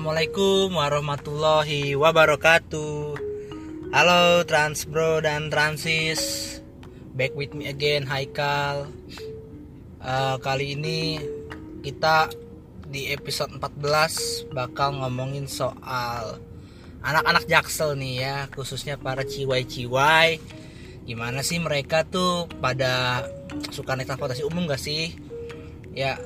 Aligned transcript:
Assalamualaikum 0.00 0.80
warahmatullahi 0.80 1.92
wabarakatuh. 1.92 3.20
Halo 3.92 4.40
Transbro 4.48 5.20
dan 5.20 5.52
Transis. 5.52 6.56
Back 7.12 7.36
with 7.36 7.52
me 7.52 7.68
again 7.68 8.08
Haikal 8.08 8.88
uh, 10.00 10.40
Kali 10.40 10.72
ini 10.72 11.20
kita 11.84 12.32
di 12.88 13.12
episode 13.12 13.52
14 13.60 14.48
bakal 14.56 15.04
ngomongin 15.04 15.44
soal 15.44 16.40
anak-anak 17.04 17.44
jaksel 17.44 17.92
nih 17.92 18.24
ya 18.24 18.36
Khususnya 18.56 18.96
para 18.96 19.20
ciwai-ciwai. 19.20 20.40
Gimana 21.04 21.44
sih 21.44 21.60
mereka 21.60 22.08
tuh 22.08 22.48
pada 22.56 23.20
suka 23.68 24.00
naik 24.00 24.08
transportasi 24.08 24.48
umum 24.48 24.64
gak 24.64 24.80
sih? 24.80 25.12
Ya 25.92 26.16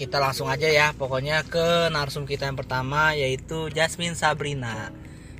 kita 0.00 0.16
langsung 0.16 0.48
aja 0.48 0.64
ya 0.64 0.96
pokoknya 0.96 1.44
ke 1.44 1.92
narsum 1.92 2.24
kita 2.24 2.48
yang 2.48 2.56
pertama 2.56 3.12
yaitu 3.12 3.68
Jasmine 3.68 4.16
Sabrina 4.16 4.88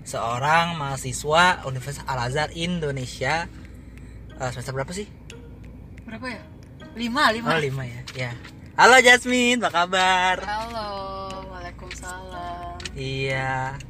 seorang 0.04 0.76
mahasiswa 0.76 1.64
Universitas 1.64 2.04
Al 2.04 2.28
Azhar 2.28 2.52
Indonesia 2.52 3.48
uh, 4.36 4.52
semester 4.52 4.76
berapa 4.76 4.92
sih? 4.92 5.08
Berapa 6.04 6.28
ya? 6.28 6.44
Lima, 6.92 7.32
lima. 7.32 7.56
Oh 7.56 7.56
lima 7.56 7.88
ya, 7.88 8.00
ya. 8.12 8.30
Halo 8.76 9.00
Jasmine, 9.00 9.64
apa 9.64 9.72
kabar? 9.72 10.44
Halo, 10.44 10.92
waalaikumsalam. 11.56 12.76
Iya, 12.92 13.80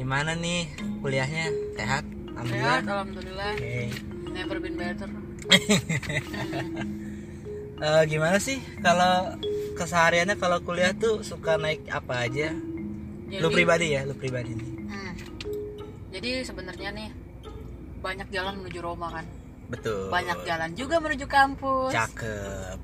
gimana 0.00 0.32
nih 0.40 0.72
kuliahnya? 1.04 1.52
Sehat? 1.76 2.04
Alhamdulillah. 2.32 2.80
Sehat, 2.80 2.82
alhamdulillah. 2.88 3.52
Oke. 3.60 3.92
Never 4.32 4.56
been 4.56 4.76
better. 4.80 5.08
Eh, 7.78 8.02
gimana 8.10 8.42
sih 8.42 8.58
kalau 8.82 9.38
kesehariannya 9.78 10.36
kalau 10.36 10.58
kuliah 10.60 10.90
tuh 10.90 11.22
suka 11.22 11.54
naik 11.54 11.86
apa 11.88 12.26
aja? 12.26 12.50
Jadi, 13.28 13.38
Lu 13.38 13.48
pribadi 13.52 13.94
ya, 13.94 14.02
lu 14.02 14.18
pribadi 14.18 14.56
nih. 14.58 14.68
Hmm. 14.90 15.12
Jadi 16.10 16.30
sebenarnya 16.42 16.90
nih 16.90 17.08
banyak 18.02 18.28
jalan 18.34 18.58
menuju 18.58 18.80
Roma 18.82 19.08
kan. 19.14 19.26
Betul. 19.68 20.08
Banyak 20.08 20.48
jalan 20.48 20.70
juga 20.74 20.96
menuju 20.98 21.28
kampus. 21.28 21.92
Cakep. 21.92 22.78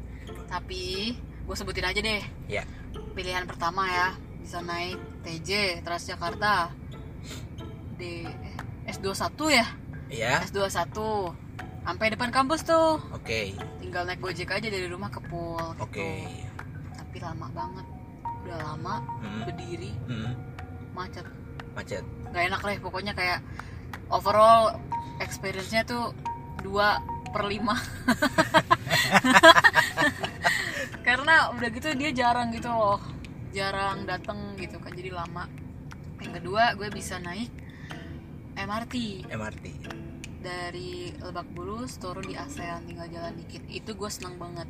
Tapi 0.47 1.17
gue 1.19 1.57
sebutin 1.57 1.89
aja 1.89 2.01
deh. 2.01 2.23
Ya. 2.47 2.63
Pilihan 3.17 3.49
pertama 3.49 3.89
ya 3.89 4.09
bisa 4.39 4.61
naik 4.61 5.01
TJ 5.25 5.81
Transjakarta 5.81 6.69
di 7.97 8.29
eh, 8.29 8.93
S21 8.93 9.41
ya. 9.49 9.67
Ya. 10.13 10.35
S21 10.45 10.93
sampai 11.89 12.07
depan 12.13 12.29
kampus 12.29 12.69
tuh. 12.69 13.01
Oke. 13.17 13.57
Tinggal 13.81 14.05
naik 14.05 14.21
Gojek 14.21 14.53
aja 14.53 14.69
dari 14.69 14.85
rumah 14.89 15.09
ke 15.09 15.25
pool. 15.25 15.57
gitu. 15.81 16.54
Tapi 17.15 17.23
lama 17.23 17.49
banget. 17.49 17.87
Udah 18.43 18.59
lama 18.67 18.95
Hmm. 19.23 19.47
berdiri 19.47 19.95
Hmm. 20.11 20.35
macet 20.91 21.23
Macet. 21.73 22.03
nggak 22.27 22.45
enak 22.45 22.61
deh 22.61 22.77
pokoknya 22.83 23.13
kayak 23.15 23.39
overall 24.09 24.77
experience-nya 25.17 25.85
tuh 25.85 26.13
2 26.61 27.01
per 27.31 27.47
5 27.47 27.71
karena 31.07 31.51
udah 31.51 31.69
gitu 31.71 31.87
dia 31.95 32.11
jarang 32.11 32.51
gitu 32.51 32.67
loh 32.67 32.99
jarang 33.51 34.05
dateng 34.05 34.55
gitu 34.57 34.77
kan 34.77 34.91
jadi 34.91 35.15
lama 35.15 35.47
yang 36.19 36.33
kedua 36.33 36.75
gue 36.75 36.89
bisa 36.91 37.19
naik 37.19 37.51
MRT 38.55 39.25
MRT. 39.27 39.65
dari 40.41 41.11
Lebak 41.17 41.49
Bulus 41.49 41.97
turun 41.97 42.23
di 42.23 42.35
ASEAN 42.35 42.85
tinggal 42.85 43.09
jalan 43.09 43.33
dikit 43.37 43.63
itu 43.69 43.93
gue 43.93 44.09
seneng 44.09 44.35
banget 44.35 44.67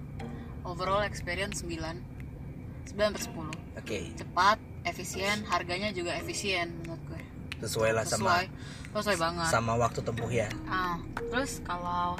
overall 0.62 1.01
experience 1.01 1.61
9 1.61 2.14
9 2.86 3.14
per 3.14 3.20
10 3.22 3.80
Oke. 3.80 3.98
cepat 4.14 4.56
efisien 4.84 5.36
harganya 5.45 5.90
juga 5.90 6.12
efisien 6.14 6.68
menurut 6.78 7.00
gue 7.06 7.22
Sesuai 7.61 7.90
lah 7.90 8.05
sama 8.05 8.45
sesuai 8.92 9.17
banget 9.17 9.48
sama 9.48 9.72
waktu 9.74 10.00
tempuh 10.00 10.28
ya. 10.28 10.48
ah 10.67 11.00
terus 11.24 11.58
kalau 11.61 12.14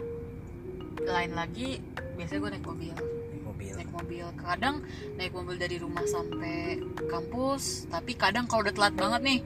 lain 0.97 1.33
lagi 1.33 1.79
biasanya 2.15 2.41
gue 2.41 2.51
naik 2.51 2.65
mobil 2.65 2.95
Naik 2.95 3.43
mobil. 3.45 3.73
naik 3.77 3.93
mobil 3.93 4.25
kadang 4.37 4.77
naik 5.15 5.33
mobil 5.33 5.57
dari 5.57 5.77
rumah 5.77 6.03
sampai 6.05 6.81
kampus 7.05 7.87
tapi 7.87 8.15
kadang 8.15 8.47
kalau 8.47 8.65
udah 8.65 8.73
telat 8.73 8.95
banget 8.95 9.21
nih 9.23 9.41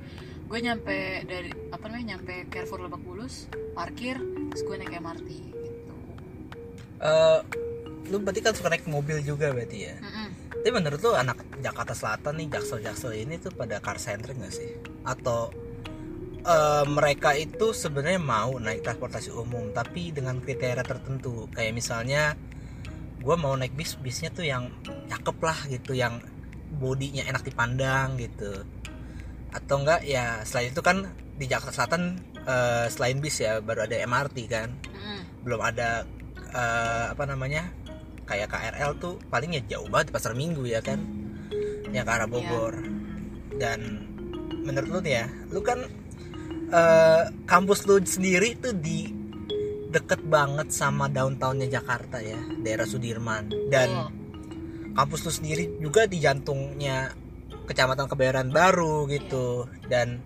gue 0.49 0.59
nyampe 0.59 0.97
dari 1.25 1.51
apa 1.69 1.85
namanya 1.87 2.15
nyampe 2.15 2.49
Carrefour 2.49 2.81
Lebak 2.81 3.03
Bulus 3.03 3.45
parkir 3.75 4.17
terus 4.49 4.63
gue 4.63 4.77
naik 4.77 4.95
MRT 4.95 5.29
gitu 5.29 5.93
Eh, 6.99 7.39
lu 8.09 8.19
berarti 8.19 8.41
kan 8.41 8.51
suka 8.53 8.69
naik 8.69 8.87
mobil 8.87 9.21
juga 9.21 9.53
berarti 9.53 9.79
ya. 9.85 9.95
Mm-mm. 9.99 10.29
Tapi 10.59 10.71
menurut 10.75 11.01
lu 11.01 11.15
anak 11.15 11.39
Jakarta 11.63 11.95
Selatan 11.95 12.43
nih 12.43 12.49
jaksel-jaksel 12.59 13.15
ini 13.15 13.39
tuh 13.39 13.55
pada 13.55 13.79
car 13.79 13.97
centric 13.97 14.37
gak 14.37 14.53
sih? 14.53 14.75
Atau 15.07 15.55
eh, 16.43 16.85
mereka 16.89 17.35
itu 17.39 17.71
sebenarnya 17.71 18.21
mau 18.21 18.57
naik 18.59 18.83
transportasi 18.83 19.31
umum 19.35 19.71
tapi 19.71 20.11
dengan 20.11 20.39
kriteria 20.43 20.83
tertentu 20.83 21.47
kayak 21.53 21.73
misalnya 21.77 22.35
gue 23.19 23.37
mau 23.37 23.55
naik 23.59 23.75
bis 23.75 23.99
bisnya 23.99 24.31
tuh 24.31 24.47
yang 24.47 24.71
cakep 25.11 25.37
lah 25.43 25.59
gitu 25.67 25.93
yang 25.93 26.23
bodinya 26.79 27.27
enak 27.27 27.43
dipandang 27.43 28.15
gitu 28.21 28.63
atau 29.51 29.77
enggak 29.81 30.05
ya 30.05 30.45
selain 30.45 30.71
itu 30.71 30.83
kan 30.85 31.09
di 31.39 31.49
Jakarta 31.49 31.85
Selatan 31.85 32.03
eh, 32.47 32.87
selain 32.93 33.19
bis 33.19 33.41
ya 33.41 33.59
baru 33.65 33.89
ada 33.89 33.97
MRT 34.05 34.37
kan 34.47 34.69
Mm-mm. 34.71 35.21
belum 35.43 35.61
ada 35.61 36.05
eh, 36.53 37.05
apa 37.13 37.25
namanya 37.25 37.69
kayak 38.29 38.53
KRL 38.53 39.01
tuh 39.01 39.17
paling 39.33 39.57
ya 39.57 39.63
jauh 39.65 39.89
banget 39.89 40.13
di 40.13 40.15
pasar 40.15 40.37
Minggu 40.37 40.69
ya 40.69 40.85
kan. 40.85 41.01
Yang 41.89 42.05
ke 42.05 42.13
arah 42.13 42.29
Bogor. 42.29 42.75
Dan 43.57 44.05
menurut 44.69 44.89
lu 44.93 45.01
nih 45.01 45.25
ya 45.25 45.27
lu 45.49 45.65
kan 45.65 45.81
eh, 46.69 47.25
kampus 47.49 47.89
lu 47.89 47.97
sendiri 48.05 48.61
tuh 48.61 48.77
di 48.77 49.09
deket 49.89 50.21
banget 50.29 50.69
sama 50.69 51.09
downtownnya 51.09 51.73
Jakarta 51.73 52.21
ya 52.21 52.37
daerah 52.61 52.85
Sudirman. 52.85 53.49
Dan 53.73 53.89
Oh, 53.89 54.11
kampus 54.93 55.25
lu 55.25 55.33
sendiri 55.33 55.65
juga 55.81 56.05
di 56.05 56.21
jantungnya 56.21 57.15
kecamatan 57.65 58.11
Kebayoran 58.11 58.51
Baru 58.53 59.09
gitu. 59.09 59.71
Dan 59.89 60.21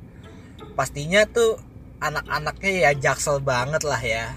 pastinya 0.75 1.23
tuh 1.29 1.61
anak-anaknya 2.03 2.91
ya 2.91 2.91
jaksel 2.97 3.39
banget 3.45 3.87
lah 3.87 4.03
ya. 4.03 4.35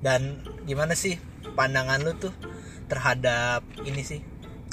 Dan 0.00 0.46
gimana 0.64 0.94
sih 0.94 1.18
pandangan 1.58 2.00
lu 2.06 2.14
tuh 2.16 2.32
terhadap 2.88 3.62
ini 3.84 4.00
sih 4.02 4.20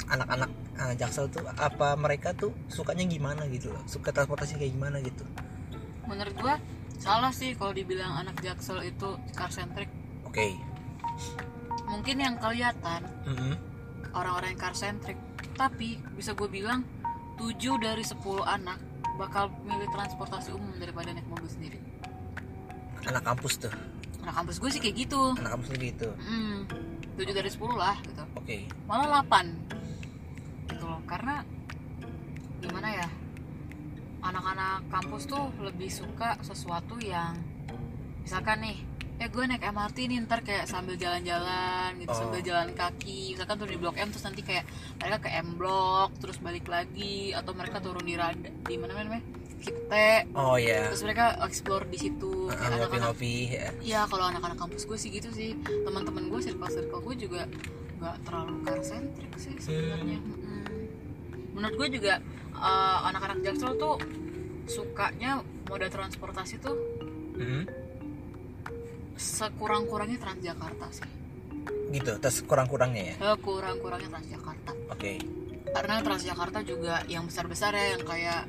anak-anak 0.08 0.50
eh, 0.80 0.94
jaksel 0.96 1.28
tuh 1.28 1.44
apa 1.46 1.94
mereka 2.00 2.32
tuh 2.32 2.52
sukanya 2.72 3.04
gimana 3.04 3.44
gitu 3.52 3.70
loh? 3.72 3.82
Suka 3.84 4.10
transportasi 4.10 4.56
kayak 4.56 4.72
gimana 4.72 4.98
gitu? 5.04 5.22
Menurut 6.08 6.34
gue 6.34 6.54
salah 6.96 7.30
sih 7.30 7.52
kalau 7.54 7.76
dibilang 7.76 8.24
anak 8.24 8.40
jaksel 8.40 8.80
itu 8.82 9.20
car 9.36 9.52
centric. 9.52 9.90
Oke. 10.24 10.56
Mungkin 11.86 12.16
yang 12.18 12.34
kelihatan 12.40 13.06
Mm-mm. 13.28 13.54
orang-orang 14.16 14.56
yang 14.56 14.60
car 14.60 14.74
centric. 14.74 15.18
Tapi 15.56 16.00
bisa 16.16 16.32
gue 16.32 16.48
bilang 16.48 16.84
7 17.36 17.56
dari 17.80 18.04
10 18.04 18.16
anak 18.44 18.78
bakal 19.16 19.48
milih 19.64 19.88
transportasi 19.92 20.52
umum 20.52 20.76
daripada 20.76 21.12
naik 21.12 21.28
mobil 21.28 21.48
sendiri. 21.48 21.80
Anak 23.08 23.24
kampus 23.24 23.64
tuh? 23.64 23.72
Anak 24.24 24.34
kampus 24.42 24.56
gue 24.60 24.70
sih 24.72 24.80
kayak 24.82 24.96
gitu. 25.06 25.20
Anak 25.40 25.56
kampus 25.56 25.68
gitu? 25.78 26.08
Hmm, 26.20 26.66
7 27.16 27.32
dari 27.32 27.50
10 27.50 27.58
lah 27.74 27.96
gitu. 28.04 28.22
Oke. 28.36 28.56
Malah 28.84 29.24
8 29.24 29.66
gitu 30.68 30.84
loh 30.84 31.00
karena 31.04 31.40
gimana 32.58 32.88
ya 32.92 33.08
anak-anak 34.20 34.90
kampus 34.90 35.22
tuh 35.24 35.44
lebih 35.62 35.86
suka 35.86 36.34
sesuatu 36.42 36.98
yang 36.98 37.38
misalkan 38.20 38.58
nih 38.58 38.78
eh 39.16 39.32
gue 39.32 39.44
naik 39.48 39.64
MRT 39.64 40.12
nih 40.12 40.18
ntar 40.28 40.44
kayak 40.44 40.68
sambil 40.68 40.98
jalan-jalan 40.98 41.96
gitu 41.96 42.12
Oh. 42.12 42.18
sambil 42.20 42.44
jalan 42.44 42.68
kaki 42.76 43.32
misalkan 43.32 43.56
turun 43.56 43.72
di 43.72 43.80
blok 43.80 43.96
M 43.96 44.12
terus 44.12 44.24
nanti 44.26 44.42
kayak 44.44 44.68
mereka 45.00 45.16
ke 45.24 45.30
M 45.40 45.48
blok 45.56 46.10
terus 46.20 46.36
balik 46.42 46.68
lagi 46.68 47.32
atau 47.32 47.56
mereka 47.56 47.80
turun 47.80 48.04
di 48.04 48.12
rada 48.12 48.50
di 48.50 48.76
mana 48.76 48.92
namanya? 48.92 49.24
Cipte 49.56 50.28
oh 50.36 50.60
ya 50.60 50.92
terus 50.92 51.00
mereka 51.00 51.32
explore 51.40 51.88
di 51.88 51.96
situ 51.96 52.35
Ah, 52.46 52.54
Kayak 52.54 52.66
anak-anak 52.66 52.88
ngopi-ngopi 52.88 53.32
ya. 53.50 53.68
Iya 53.80 54.00
kalau 54.06 54.24
anak-anak 54.26 54.58
kampus 54.58 54.82
gue 54.84 54.98
sih 54.98 55.10
gitu 55.10 55.28
sih. 55.30 55.50
Teman-teman 55.64 56.28
gue 56.28 56.40
circle 56.40 56.70
circle 56.70 57.00
gue 57.02 57.14
juga 57.18 57.42
nggak 57.96 58.16
terlalu 58.22 58.54
car 58.62 58.80
centric 58.80 59.32
sih 59.36 59.54
sebenarnya. 59.56 60.18
Mm-mm. 60.20 60.64
menurut 61.56 61.74
gue 61.80 61.88
juga 61.96 62.20
eh, 62.52 62.98
anak-anak 63.08 63.40
jaksel 63.40 63.72
tuh 63.74 63.96
sukanya 64.68 65.40
moda 65.64 65.88
transportasi 65.88 66.60
tuh 66.60 66.76
Mm-mm. 67.40 67.64
sekurang-kurangnya 69.16 70.18
Transjakarta 70.20 70.86
sih. 70.92 71.08
Gitu 71.88 72.12
terus 72.20 72.44
kurang-kurangnya 72.44 73.14
ya? 73.14 73.14
Sekurang-kurangnya 73.32 74.08
Transjakarta. 74.12 74.72
Oke. 74.92 75.16
Karena 75.66 76.04
Transjakarta 76.04 76.60
juga 76.62 77.00
yang 77.08 77.24
besar-besar 77.26 77.72
ya 77.72 77.96
yang 77.96 78.04
kayak 78.04 78.44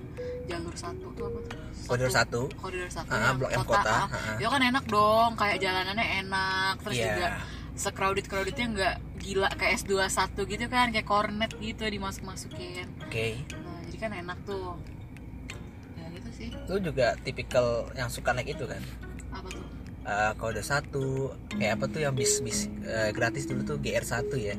jalur 0.47 0.75
satu 0.75 1.07
tuh 1.15 1.27
apa 1.27 1.39
tuh 1.47 1.59
koridor 1.87 2.11
satu. 2.11 2.41
koridor 2.53 2.89
satu 2.89 3.09
Ah, 3.09 3.19
yang 3.25 3.37
blok 3.37 3.51
M 3.51 3.63
kota, 3.63 3.79
ah. 3.87 4.05
ah. 4.05 4.35
itu 4.35 4.47
kan 4.47 4.61
enak 4.61 4.85
dong 4.85 5.31
kayak 5.33 5.57
jalanannya 5.57 6.05
enak 6.21 6.73
terus 6.79 6.95
Iya. 6.95 7.05
juga 7.09 7.27
secrowded 7.73 8.25
crowdednya 8.25 8.65
nggak 8.67 8.95
gila 9.17 9.49
kayak 9.51 9.73
S21 9.77 10.19
gitu 10.45 10.65
kan 10.67 10.85
kayak 10.89 11.05
cornet 11.05 11.51
gitu 11.57 11.83
dimasuk 11.85 12.23
masukin 12.23 12.85
oke. 12.99 13.27
Nah, 13.55 13.79
jadi 13.83 13.97
kan 13.97 14.11
enak 14.13 14.37
tuh. 14.43 14.75
Sih. 16.29 16.53
Lu 16.67 16.77
juga 16.77 17.17
tipikal 17.17 17.65
yang 17.93 18.07
suka 18.07 18.29
naik 18.29 18.53
itu 18.53 18.61
kan? 18.63 18.77
Apa 19.31 19.49
tuh? 19.49 19.65
Eh, 20.03 20.31
kalau 20.35 20.53
udah 20.53 20.61
satu. 20.63 21.05
Kayak 21.49 21.81
apa 21.81 21.85
tuh 21.87 21.99
yang 21.99 22.13
bis 22.13 22.37
bis 22.39 22.69
eh, 22.83 23.09
gratis 23.09 23.43
dulu 23.43 23.65
tuh 23.65 23.77
GR 23.77 24.05
1 24.05 24.37
ya? 24.37 24.53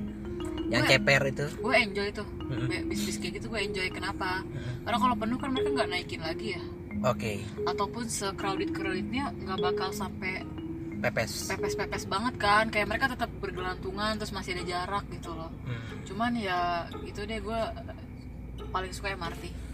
Yang 0.67 0.83
Gue- 0.83 0.91
ceper 0.91 1.23
itu. 1.29 1.47
gue 1.55 1.75
enjoy 1.79 2.09
tuh. 2.11 2.27
Mm-mm. 2.43 2.67
Kayak 2.67 2.85
bis-bis 2.85 3.17
kayak 3.17 3.33
gitu 3.39 3.47
gue 3.49 3.61
enjoy. 3.63 3.87
Kenapa? 3.89 4.43
Mm-mm. 4.43 4.83
karena 4.83 4.99
kalau 4.99 5.15
penuh 5.15 5.39
kan 5.39 5.49
mereka 5.49 5.69
nggak 5.71 5.89
naikin 5.89 6.19
lagi 6.19 6.49
ya 6.51 6.63
oke 7.03 7.33
ataupun 7.65 8.05
se-crowded 8.07 8.71
crowdednya 8.73 9.31
nggak 9.35 9.59
bakal 9.59 9.91
sampai 9.91 10.43
pepes 10.99 11.47
pepes-pepes 11.47 12.11
banget 12.11 12.35
kan 12.37 12.65
kayak 12.69 12.91
mereka 12.91 13.07
tetap 13.07 13.31
bergelantungan 13.39 14.19
terus 14.19 14.35
masih 14.35 14.59
ada 14.59 14.65
jarak 14.67 15.05
gitu 15.15 15.31
loh 15.31 15.51
Hmm. 15.63 16.01
cuman 16.09 16.33
ya 16.35 16.89
itu 17.05 17.23
deh 17.23 17.39
gue 17.39 17.61
paling 18.69 18.91
suka 18.91 19.13
MRT 19.13 19.69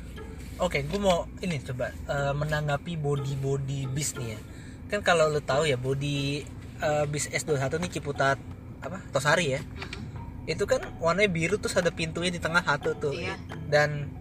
Oke, 0.54 0.86
gue 0.86 1.00
mau 1.02 1.26
ini 1.42 1.58
coba 1.66 1.90
eh, 1.90 2.30
menanggapi 2.30 2.94
body 2.94 3.34
body 3.42 3.90
bis 3.90 4.14
nih 4.14 4.38
ya. 4.38 4.40
Kan 4.86 5.02
kalau 5.02 5.26
lu 5.26 5.42
tahu 5.42 5.66
ya 5.66 5.74
body 5.74 6.46
eh, 6.78 7.04
bis 7.10 7.26
S21 7.26 7.74
nih 7.82 7.90
Ciputat 7.90 8.38
apa? 8.78 9.02
Tosari 9.10 9.50
ya. 9.50 9.58
Mm-mm. 9.58 10.46
Itu 10.46 10.62
kan 10.62 10.78
warnanya 11.02 11.26
biru 11.26 11.58
terus 11.58 11.74
ada 11.74 11.90
pintunya 11.90 12.30
di 12.30 12.38
tengah 12.38 12.62
satu 12.62 12.94
tuh. 12.94 13.18
Iya. 13.18 13.34
Dan 13.66 14.14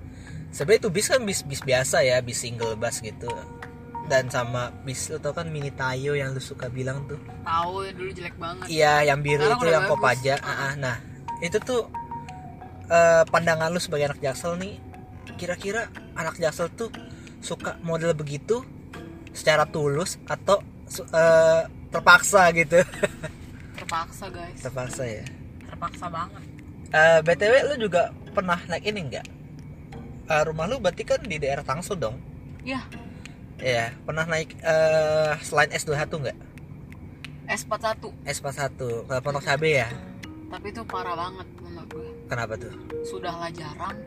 sebenarnya 0.53 0.79
itu 0.79 0.89
bis 0.89 1.07
kan 1.09 1.21
bis 1.21 1.39
bis 1.41 1.59
biasa 1.59 1.97
ya, 2.01 2.21
bis 2.21 2.38
single 2.39 2.77
bus 2.77 3.01
gitu. 3.01 3.27
Dan 4.03 4.27
sama 4.27 4.67
bis 4.83 5.07
lu 5.07 5.17
tau 5.17 5.31
kan 5.31 5.47
mini 5.47 5.71
Tayo 5.71 6.13
yang 6.13 6.31
lu 6.31 6.39
suka 6.39 6.67
bilang 6.67 7.03
tuh. 7.05 7.19
tahu 7.41 7.83
ya 7.83 7.91
dulu 7.91 8.09
jelek 8.11 8.35
banget 8.38 8.65
Iya, 8.69 8.94
yang 9.07 9.19
biru 9.19 9.44
Sekarang 9.44 9.59
itu 9.59 9.67
yang 9.69 9.83
bagus. 9.83 9.91
Kopaja. 9.95 10.33
Ah, 10.39 10.51
ah. 10.51 10.73
Nah, 10.75 10.95
itu 11.39 11.57
tuh 11.57 11.88
eh, 12.88 13.23
pandangan 13.25 13.67
lu 13.67 13.79
sebagai 13.79 14.11
anak 14.11 14.19
Jaksel 14.19 14.55
nih, 14.55 14.75
kira-kira 15.33 15.88
anak 16.13 16.35
Jaksel 16.35 16.67
tuh 16.71 16.91
suka 17.39 17.79
model 17.81 18.11
begitu 18.13 18.63
secara 19.31 19.63
tulus 19.65 20.19
atau 20.23 20.59
eh, 20.91 21.61
terpaksa 21.89 22.51
gitu? 22.51 22.79
terpaksa 23.77 24.25
guys 24.29 24.59
terpaksa 24.59 25.03
ya. 25.03 25.25
terpaksa 25.65 26.07
banget 26.07 26.44
Eh, 26.89 27.19
btw 27.19 27.73
lu 27.73 27.89
juga 27.89 28.13
pernah 28.31 28.59
naik 28.69 28.85
ini 28.85 29.01
enggak? 30.25 30.43
rumah 30.43 30.65
lu 30.65 30.77
berarti 30.77 31.03
kan 31.03 31.19
di 31.19 31.37
daerah 31.37 31.61
Tangsel 31.61 31.95
dong? 31.95 32.17
ya 32.61 32.79
Iya, 33.55 33.95
pernah 34.01 34.25
naik 34.25 34.59
eh, 34.59 35.33
selain 35.39 35.69
S21 35.69 36.09
enggak? 36.17 36.37
S41 37.45 38.11
S41 38.25 38.71
ke 39.03 39.15
Pondok 39.19 39.43
Cabe 39.43 39.69
ya? 39.77 39.89
tapi 40.47 40.69
itu 40.69 40.81
parah 40.83 41.17
banget 41.17 41.47
menurut 41.59 41.89
gue 41.89 42.07
Kenapa 42.25 42.53
tuh? 42.55 42.69
sudahlah 43.03 43.49
jarang 43.49 43.97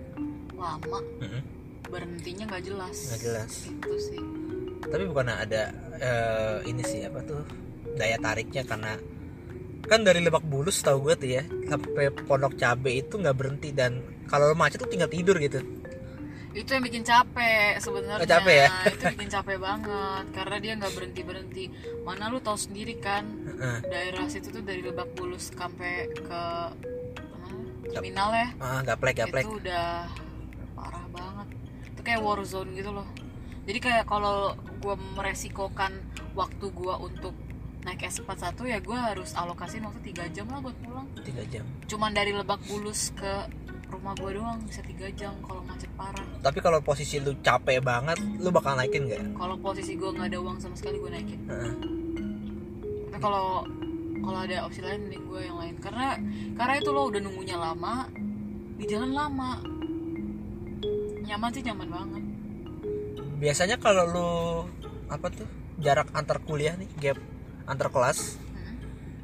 lama 0.52 0.98
Mm-mm. 1.18 1.42
berhentinya 1.84 2.46
nggak 2.46 2.64
jelas 2.64 2.96
Nggak 3.08 3.20
jelas. 3.20 3.52
itu 3.66 3.92
sih 4.00 4.22
tapi 4.82 5.02
bukan 5.04 5.26
ada 5.28 5.62
eh, 5.96 6.56
ini 6.64 6.80
sih 6.80 7.02
apa 7.02 7.18
tuh 7.20 7.42
daya 7.92 8.14
tariknya 8.16 8.62
karena 8.62 8.94
kan 9.82 10.00
dari 10.00 10.18
Lebak 10.18 10.42
Bulus 10.42 10.78
tahu 10.78 11.02
gue 11.02 11.14
tuh 11.16 11.28
ya 11.28 11.42
sampai 11.66 12.08
Pondok 12.24 12.54
Cabe 12.54 12.94
itu 12.96 13.14
nggak 13.16 13.34
berhenti 13.34 13.70
dan 13.70 13.98
kalau 14.26 14.54
macet 14.54 14.78
tuh 14.78 14.86
tinggal 14.86 15.06
tidur 15.06 15.36
gitu 15.36 15.58
itu 16.56 16.70
yang 16.72 16.84
bikin 16.88 17.04
capek 17.04 17.76
sebenarnya. 17.84 18.24
Oh, 18.24 18.28
capek 18.28 18.56
ya? 18.56 18.68
itu 18.88 19.04
bikin 19.12 19.28
capek 19.28 19.56
banget 19.60 20.24
karena 20.32 20.56
dia 20.56 20.72
nggak 20.80 20.92
berhenti 20.96 21.20
berhenti 21.20 21.64
mana 22.00 22.32
lu 22.32 22.40
tahu 22.40 22.56
sendiri 22.56 22.96
kan 22.96 23.28
Heeh. 23.28 23.78
daerah 23.92 24.24
situ 24.32 24.48
tuh 24.48 24.64
dari 24.64 24.80
Lebak 24.80 25.12
Bulus 25.12 25.52
sampai 25.52 26.08
ke 26.16 26.42
terminal 27.92 28.32
ya. 28.32 28.48
Ah 28.56 28.80
gaplek 28.80 29.20
gaplek. 29.20 29.44
Itu 29.44 29.60
udah 29.60 30.08
parah 30.72 31.06
banget. 31.12 31.48
Itu 31.92 32.00
kayak 32.00 32.20
war 32.24 32.40
zone 32.48 32.72
gitu 32.72 32.90
loh. 32.90 33.06
Jadi 33.68 33.78
kayak 33.82 34.04
kalau 34.08 34.56
gue 34.80 34.94
meresikokan 35.18 35.92
waktu 36.32 36.66
gue 36.72 36.94
untuk 37.02 37.34
naik 37.86 38.02
S41 38.10 38.58
ya 38.66 38.78
gue 38.82 38.98
harus 38.98 39.30
alokasiin 39.38 39.86
waktu 39.86 40.10
3 40.10 40.34
jam 40.34 40.46
lah 40.50 40.58
buat 40.58 40.76
pulang. 40.82 41.06
Tiga 41.22 41.44
jam. 41.46 41.68
Cuman 41.86 42.10
dari 42.16 42.34
Lebak 42.34 42.64
Bulus 42.66 43.14
ke 43.14 43.46
rumah 43.86 44.12
gue 44.18 44.30
doang 44.34 44.58
bisa 44.66 44.82
3 44.82 45.14
jam 45.14 45.32
kalau 45.46 45.62
macet 45.62 45.90
parah. 45.94 46.26
Tapi 46.42 46.58
kalau 46.58 46.78
posisi 46.82 47.22
lu 47.22 47.38
capek 47.38 47.78
banget 47.78 48.18
lu 48.38 48.50
bakal 48.50 48.74
naikin 48.74 49.06
nggak? 49.06 49.38
Kalau 49.38 49.54
posisi 49.58 49.94
gue 49.94 50.10
nggak 50.10 50.26
ada 50.26 50.38
uang 50.42 50.58
sama 50.58 50.74
sekali 50.74 50.98
gue 50.98 51.10
naikin. 51.10 51.40
Heeh. 51.46 51.74
tapi 53.06 53.22
kalau 53.22 53.64
kalau 54.20 54.38
ada 54.42 54.66
opsi 54.66 54.84
lain 54.84 55.06
mending 55.06 55.24
gue 55.24 55.40
yang 55.40 55.56
lain. 55.56 55.74
Karena 55.80 56.18
karena 56.52 56.74
itu 56.76 56.90
lo 56.90 57.08
udah 57.08 57.20
nunggunya 57.22 57.56
lama 57.56 58.10
di 58.76 58.84
jalan 58.84 59.12
lama. 59.14 59.50
Nyaman 61.26 61.50
sih 61.50 61.62
nyaman 61.64 61.88
banget. 61.88 62.22
Biasanya 63.38 63.76
kalau 63.78 64.04
lu 64.06 64.30
apa 65.06 65.30
tuh 65.30 65.46
jarak 65.78 66.10
antar 66.12 66.42
kuliah 66.42 66.74
nih 66.74 66.88
gap 66.98 67.18
antar 67.66 67.90
kelas 67.90 68.38
Hmm. 68.56 68.78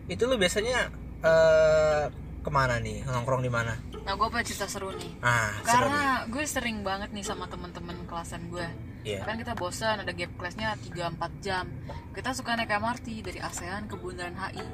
itu 0.07 0.23
lu 0.29 0.37
biasanya 0.39 0.91
eh 1.23 2.05
ke 2.43 2.51
mana 2.51 2.79
nih? 2.79 3.03
Nongkrong 3.07 3.43
di 3.43 3.51
mana 3.51 3.75
nah 4.03 4.19
gue 4.19 4.27
punya 4.27 4.45
cerita 4.47 4.67
seru 4.67 4.91
nih. 4.95 5.13
Ah 5.23 5.55
seru 5.63 5.87
nih. 5.87 5.95
karena 5.95 6.03
gue 6.27 6.45
sering 6.45 6.79
banget 6.83 7.11
nih 7.15 7.25
sama 7.25 7.47
temen-temen 7.47 7.97
kelasan 8.11 8.51
gue 8.51 8.67
iya. 9.07 9.23
Kan 9.23 9.39
kita 9.39 9.55
bosan 9.55 10.03
ada 10.03 10.11
gap 10.11 10.31
kelasnya 10.39 10.75
3-4 10.79 11.45
jam. 11.45 11.67
Kita 12.15 12.31
suka 12.35 12.59
naik 12.59 12.71
MRT 12.71 13.23
dari 13.23 13.39
ASEAN 13.39 13.87
ke 13.87 13.95
Bundaran 13.99 14.35
HI 14.35 14.67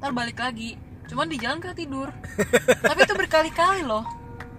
ntar 0.00 0.12
balik 0.12 0.36
lagi. 0.36 0.76
Cuman 1.08 1.28
di 1.28 1.40
jalan 1.40 1.60
kita 1.64 1.72
tidur. 1.76 2.08
Tapi 2.88 3.00
itu 3.04 3.14
berkali-kali 3.16 3.88
loh. 3.88 4.04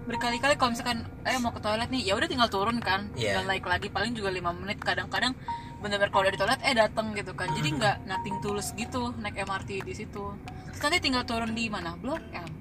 Berkali-kali 0.06 0.54
kalau 0.58 0.74
misalkan 0.74 1.06
eh 1.26 1.38
mau 1.42 1.50
ke 1.50 1.58
toilet 1.58 1.90
nih 1.90 2.02
ya 2.10 2.14
udah 2.18 2.26
tinggal 2.30 2.50
turun 2.50 2.78
kan. 2.82 3.10
Iya. 3.14 3.38
tinggal 3.38 3.44
naik 3.50 3.66
lagi 3.66 3.86
paling 3.90 4.14
juga 4.14 4.34
lima 4.34 4.50
menit. 4.50 4.82
Kadang-kadang 4.82 5.34
bener-bener 5.82 6.10
kalau 6.10 6.26
udah 6.26 6.34
di 6.34 6.40
toilet 6.42 6.60
eh 6.66 6.74
dateng 6.74 7.14
gitu 7.14 7.34
kan. 7.34 7.50
Jadi 7.54 7.68
nggak 7.78 7.96
nothing 8.10 8.36
tulus 8.42 8.74
gitu 8.74 9.14
naik 9.22 9.38
MRT 9.38 9.86
di 9.86 9.94
situ. 9.94 10.34
Terus 10.74 10.80
nanti 10.82 10.98
tinggal 10.98 11.22
turun 11.22 11.54
di 11.54 11.70
mana? 11.70 11.94
Blok 11.94 12.22
M 12.34 12.55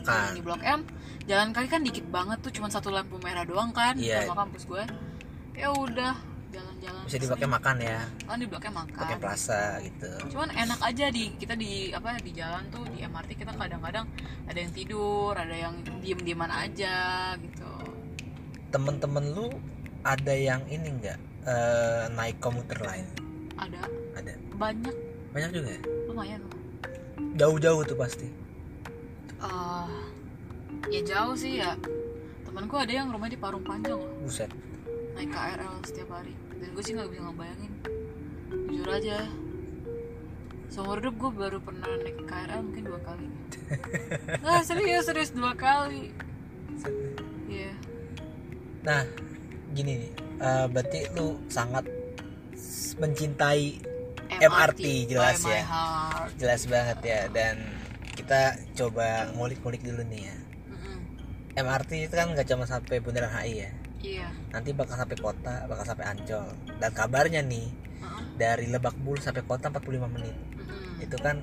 makan 0.00 0.28
di 0.34 0.42
blok 0.42 0.62
M 0.64 0.80
jalan 1.28 1.48
kaki 1.54 1.68
kan 1.68 1.82
dikit 1.84 2.06
banget 2.10 2.38
tuh 2.42 2.50
cuma 2.50 2.66
satu 2.66 2.90
lampu 2.90 3.20
merah 3.22 3.44
doang 3.46 3.70
kan 3.70 3.94
Iya. 3.94 4.26
sama 4.26 4.46
kampus 4.46 4.66
gue. 4.66 4.82
Ya 5.54 5.68
udah 5.70 6.16
jalan-jalan 6.50 7.00
bisa 7.06 7.18
dipakai 7.22 7.46
makan 7.46 7.76
ya? 7.78 8.00
Kan 8.26 8.36
di 8.42 8.46
bloknya 8.50 8.72
makan. 8.74 8.98
Pakai 8.98 9.16
plaza 9.20 9.78
gitu. 9.84 10.10
Cuman 10.34 10.50
enak 10.50 10.80
aja 10.82 11.06
di 11.12 11.30
kita 11.38 11.54
di 11.54 11.94
apa 11.94 12.18
di 12.18 12.32
jalan 12.34 12.66
tuh 12.74 12.82
di 12.90 13.04
MRT 13.06 13.30
kita 13.38 13.52
kadang-kadang 13.54 14.08
ada 14.48 14.58
yang 14.58 14.72
tidur 14.74 15.36
ada 15.36 15.54
yang 15.54 15.74
diem 16.02 16.18
dieman 16.18 16.50
aja 16.50 16.94
gitu. 17.38 17.70
Temen-temen 18.74 19.24
lu 19.30 19.46
ada 20.02 20.34
yang 20.34 20.64
ini 20.66 20.88
enggak 20.90 21.18
eh, 21.46 22.04
naik 22.10 22.42
komuter 22.42 22.80
lain? 22.82 23.06
Ada. 23.54 23.86
Ada. 24.18 24.32
Banyak. 24.56 24.94
Banyak 25.30 25.50
juga 25.54 25.68
ya? 25.78 25.82
lumayan. 26.10 26.40
Jauh-jauh 27.38 27.86
tuh 27.86 27.94
pasti 27.94 28.26
Eh, 29.40 29.86
ya 30.92 31.00
jauh 31.04 31.36
sih 31.36 31.60
ya. 31.60 31.72
Temanku 32.44 32.76
ada 32.76 32.92
yang 32.92 33.08
rumahnya 33.08 33.36
di 33.36 33.40
Parung 33.40 33.64
Panjang 33.64 33.96
loh. 33.96 34.12
Buset. 34.20 34.50
Naik 35.16 35.30
KRL 35.32 35.74
setiap 35.86 36.08
hari. 36.12 36.34
Dan 36.60 36.68
gue 36.76 36.82
sih 36.84 36.92
nggak 36.92 37.08
bisa 37.08 37.22
ngebayangin. 37.24 37.72
Jujur 38.68 38.88
aja. 38.90 39.18
Seumur 40.70 41.02
hidup 41.02 41.14
gue 41.18 41.30
baru 41.34 41.58
pernah 41.58 41.88
naik 42.04 42.18
KRL 42.28 42.60
mungkin 42.62 42.84
dua 42.84 43.00
kali. 43.02 43.26
Nggak 44.44 44.62
serius 44.68 45.04
serius 45.08 45.30
dua 45.32 45.52
kali. 45.56 46.12
Iya. 47.48 47.72
Nah 48.84 49.02
gini 49.72 50.04
nih. 50.04 50.12
Eh, 50.40 50.66
berarti 50.72 51.00
lu 51.16 51.36
sangat 51.52 51.84
mencintai 52.96 53.76
MRT, 54.40 55.10
jelas 55.10 55.42
by 55.44 55.48
my 55.48 55.52
ya. 55.52 55.64
heart. 55.68 56.30
jelas 56.38 56.62
banget 56.64 56.98
ya. 57.02 57.20
Dan 57.28 57.56
kita 58.20 58.60
coba 58.76 59.32
ngulik-ngulik 59.32 59.80
dulu 59.80 60.04
nih 60.12 60.28
ya. 60.28 60.36
Mm-mm. 60.68 60.98
MRT 61.56 61.90
itu 62.04 62.14
kan 62.14 62.28
nggak 62.36 62.46
cuma 62.52 62.68
sampai 62.68 63.00
Bundaran 63.00 63.32
HI 63.32 63.64
ya? 63.64 63.70
Iya. 64.00 64.28
Nanti 64.52 64.76
bakal 64.76 65.00
sampai 65.00 65.16
kota 65.16 65.64
bakal 65.64 65.84
sampai 65.88 66.04
Ancol. 66.04 66.46
Dan 66.76 66.90
kabarnya 66.92 67.40
nih 67.40 67.66
Heeh. 68.04 68.22
dari 68.36 68.68
Lebak 68.68 68.96
Bulus 69.00 69.24
sampai 69.24 69.40
kota 69.48 69.72
45 69.72 70.04
menit. 70.12 70.36
Mm-mm. 70.60 71.00
itu 71.00 71.16
kan 71.16 71.40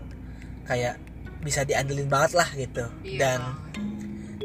kayak 0.69 1.01
bisa 1.41 1.65
diandelin 1.65 2.05
banget 2.05 2.37
lah 2.37 2.49
gitu. 2.53 2.85
Iya. 3.01 3.17
Dan 3.17 3.39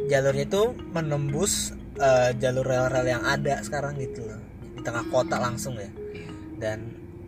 jalurnya 0.09 0.49
itu 0.49 0.73
menembus 0.97 1.77
eh, 2.01 2.33
jalur 2.41 2.65
rel-rel 2.65 3.13
yang 3.13 3.25
ada 3.29 3.61
sekarang 3.61 4.01
gitu 4.01 4.25
loh. 4.25 4.41
Di 4.73 4.81
tengah 4.81 5.05
kota 5.13 5.37
langsung 5.37 5.77
ya. 5.77 5.93
Iya. 6.17 6.33
Dan 6.57 6.79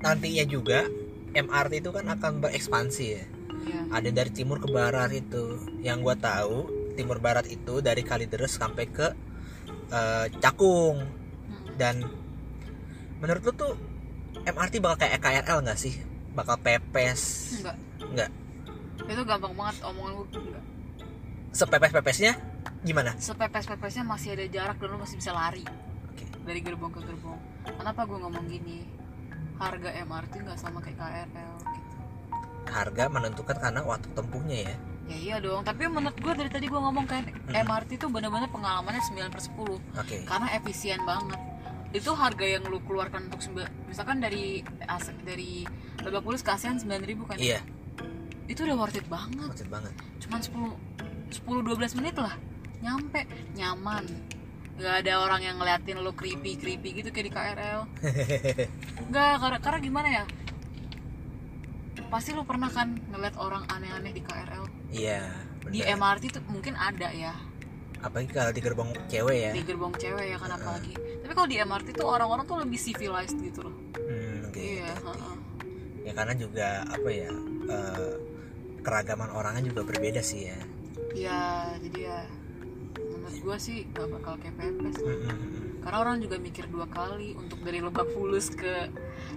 nantinya 0.01 0.45
juga 0.49 0.89
MRT 1.37 1.85
itu 1.85 1.91
kan 1.93 2.09
akan 2.09 2.41
berekspansi 2.41 3.05
ya 3.05 3.25
iya. 3.65 3.81
Ada 3.91 4.11
dari 4.13 4.31
timur 4.31 4.61
ke 4.61 4.69
barat 4.69 5.11
itu. 5.13 5.61
Yang 5.81 5.99
gua 6.05 6.17
tahu 6.17 6.57
timur 6.95 7.19
barat 7.19 7.49
itu 7.51 7.83
dari 7.83 8.07
Kalideres 8.07 8.55
sampai 8.55 8.85
ke 8.89 9.09
eh, 9.91 10.27
Cakung. 10.39 11.03
Mm-mm. 11.05 11.77
dan 11.77 12.01
menurut 13.21 13.43
lu 13.45 13.53
tuh 13.53 13.73
MRT 14.47 14.81
bakal 14.81 15.09
kayak 15.09 15.21
KRL 15.21 15.65
nggak 15.65 15.79
sih? 15.79 15.95
Bakal 16.33 16.57
pepes? 16.63 17.21
Enggak 17.61 17.77
nggak. 18.15 18.31
Itu 19.11 19.23
gampang 19.27 19.53
banget 19.53 19.77
omongan 19.85 20.13
gue 20.23 20.41
enggak 20.41 20.65
sepepes 21.55 21.95
pepesnya 21.95 22.33
gimana? 22.83 23.15
Sepepes 23.17 23.65
pepesnya 23.71 24.03
masih 24.05 24.35
ada 24.35 24.45
jarak 24.51 24.77
dan 24.83 24.89
lu 24.91 24.99
masih 24.99 25.17
bisa 25.23 25.31
lari 25.31 25.63
Oke. 26.11 26.27
dari 26.43 26.61
gerbong 26.61 26.91
ke 26.91 27.01
gerbong. 27.01 27.39
Kenapa 27.65 28.05
gue 28.05 28.19
ngomong 28.19 28.45
gini? 28.51 28.85
Harga 29.55 29.95
MRT 30.03 30.33
nggak 30.43 30.59
sama 30.59 30.83
kayak 30.83 30.99
KRL 30.99 31.74
harga 32.69 33.05
menentukan 33.09 33.57
karena 33.57 33.81
waktu 33.85 34.09
tempuhnya 34.13 34.59
ya. 34.71 34.77
Ya 35.05 35.17
iya 35.21 35.37
dong. 35.37 35.63
Tapi 35.69 35.85
menurut 35.85 36.17
gue 36.17 36.33
dari 36.33 36.49
tadi 36.49 36.67
gue 36.69 36.81
ngomong 36.81 37.05
kan 37.05 37.29
MRT 37.53 38.01
tuh 38.01 38.09
bener-bener 38.09 38.49
pengalamannya 38.49 39.05
9 39.05 39.29
per 39.29 39.41
10 39.41 40.01
oke. 40.01 40.17
Karena 40.25 40.47
efisien 40.57 41.01
banget. 41.05 41.41
Itu 41.93 42.17
harga 42.17 42.43
yang 42.43 42.65
lu 42.67 42.81
keluarkan 42.83 43.29
untuk 43.29 43.41
misalkan 43.87 44.19
dari 44.19 44.65
dari 45.23 45.69
Lebak 46.01 46.25
Bulus 46.25 46.41
ke 46.41 46.51
ASEAN 46.57 46.81
9000 46.81 47.29
kan 47.29 47.37
iya. 47.37 47.61
Itu 48.49 48.65
udah 48.65 48.77
worth 48.77 48.97
it 48.97 49.07
banget. 49.07 49.45
Maksud 49.45 49.69
banget. 49.69 49.95
Cuman 50.25 50.41
10 50.41 51.37
10 51.37 51.69
12 51.69 51.99
menit 52.01 52.17
lah. 52.17 52.35
Nyampe. 52.81 53.29
Nyaman. 53.57 54.05
Nggak 54.75 54.95
ada 55.07 55.13
orang 55.23 55.41
yang 55.45 55.57
ngeliatin 55.61 56.03
lo 56.03 56.17
creepy 56.19 56.59
creepy 56.59 56.99
gitu 56.99 57.15
kayak 57.15 57.27
di 57.31 57.33
KRL 57.33 57.81
nggak 59.11 59.33
karena 59.39 59.59
karena 59.63 59.79
gimana 59.79 60.09
ya 60.11 60.25
pasti 62.11 62.35
lo 62.35 62.43
pernah 62.43 62.71
kan 62.71 62.95
ngeliat 63.11 63.39
orang 63.39 63.67
aneh-aneh 63.71 64.11
di 64.15 64.23
KRL 64.23 64.65
iya 64.91 65.23
di 65.71 65.81
MRT 65.81 66.41
tuh 66.41 66.43
mungkin 66.51 66.77
ada 66.77 67.09
ya. 67.13 67.33
Apalagi 68.05 68.29
kalau 68.37 68.53
di 68.53 68.61
gerbong 68.61 68.91
cewek 69.09 69.39
ya. 69.49 69.51
Di 69.57 69.63
gerbong 69.65 69.95
cewek 69.97 70.27
ya 70.29 70.37
kan 70.37 70.51
apalagi. 70.53 70.93
Tapi 70.95 71.33
kalau 71.33 71.49
di 71.49 71.57
MRT 71.57 71.89
tuh 71.97 72.07
orang-orang 72.09 72.45
tuh 72.45 72.59
lebih 72.61 72.77
civilized 72.77 73.39
gitu 73.41 73.65
loh. 73.65 73.77
Hmm, 73.97 74.49
oke 74.49 74.61
iya 74.61 74.93
heeh. 74.93 75.37
ya 76.05 76.13
karena 76.13 76.37
juga 76.37 76.85
apa 76.85 77.09
ya 77.09 77.33
eh, 77.65 78.13
keragaman 78.85 79.33
orangnya 79.33 79.73
juga 79.73 79.89
berbeda 79.89 80.21
sih 80.21 80.53
ya. 80.53 80.59
Ya 81.17 81.41
jadi 81.81 81.99
ya 82.13 82.19
menurut 83.25 83.41
gua 83.41 83.57
sih 83.57 83.89
gak 83.89 84.05
bakal 84.11 84.37
kayak 84.37 84.53
pepes. 84.55 85.01
Hmm, 85.01 85.17
hmm. 85.17 85.81
karena 85.81 85.97
orang 85.99 86.17
juga 86.19 86.37
mikir 86.39 86.65
dua 86.67 86.85
kali 86.87 87.33
untuk 87.33 87.57
dari 87.61 87.81
Lebak 87.81 88.13
Bulus 88.13 88.49
ke 88.49 88.93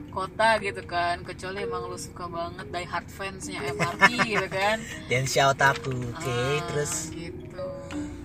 kota 0.10 0.60
gitu 0.60 0.84
kan. 0.84 1.24
Kecuali 1.24 1.62
emang 1.62 1.88
lu 1.88 1.96
suka 1.96 2.28
banget 2.28 2.68
die 2.68 2.84
hard 2.86 3.08
fansnya 3.08 3.64
MRT 3.66 4.04
gitu 4.34 4.48
kan. 4.48 4.78
Dan 5.08 5.24
shout 5.24 5.58
aku 5.58 5.92
oke 5.92 6.28
Ah, 6.28 6.60
terus? 6.68 7.12
gitu. 7.12 7.64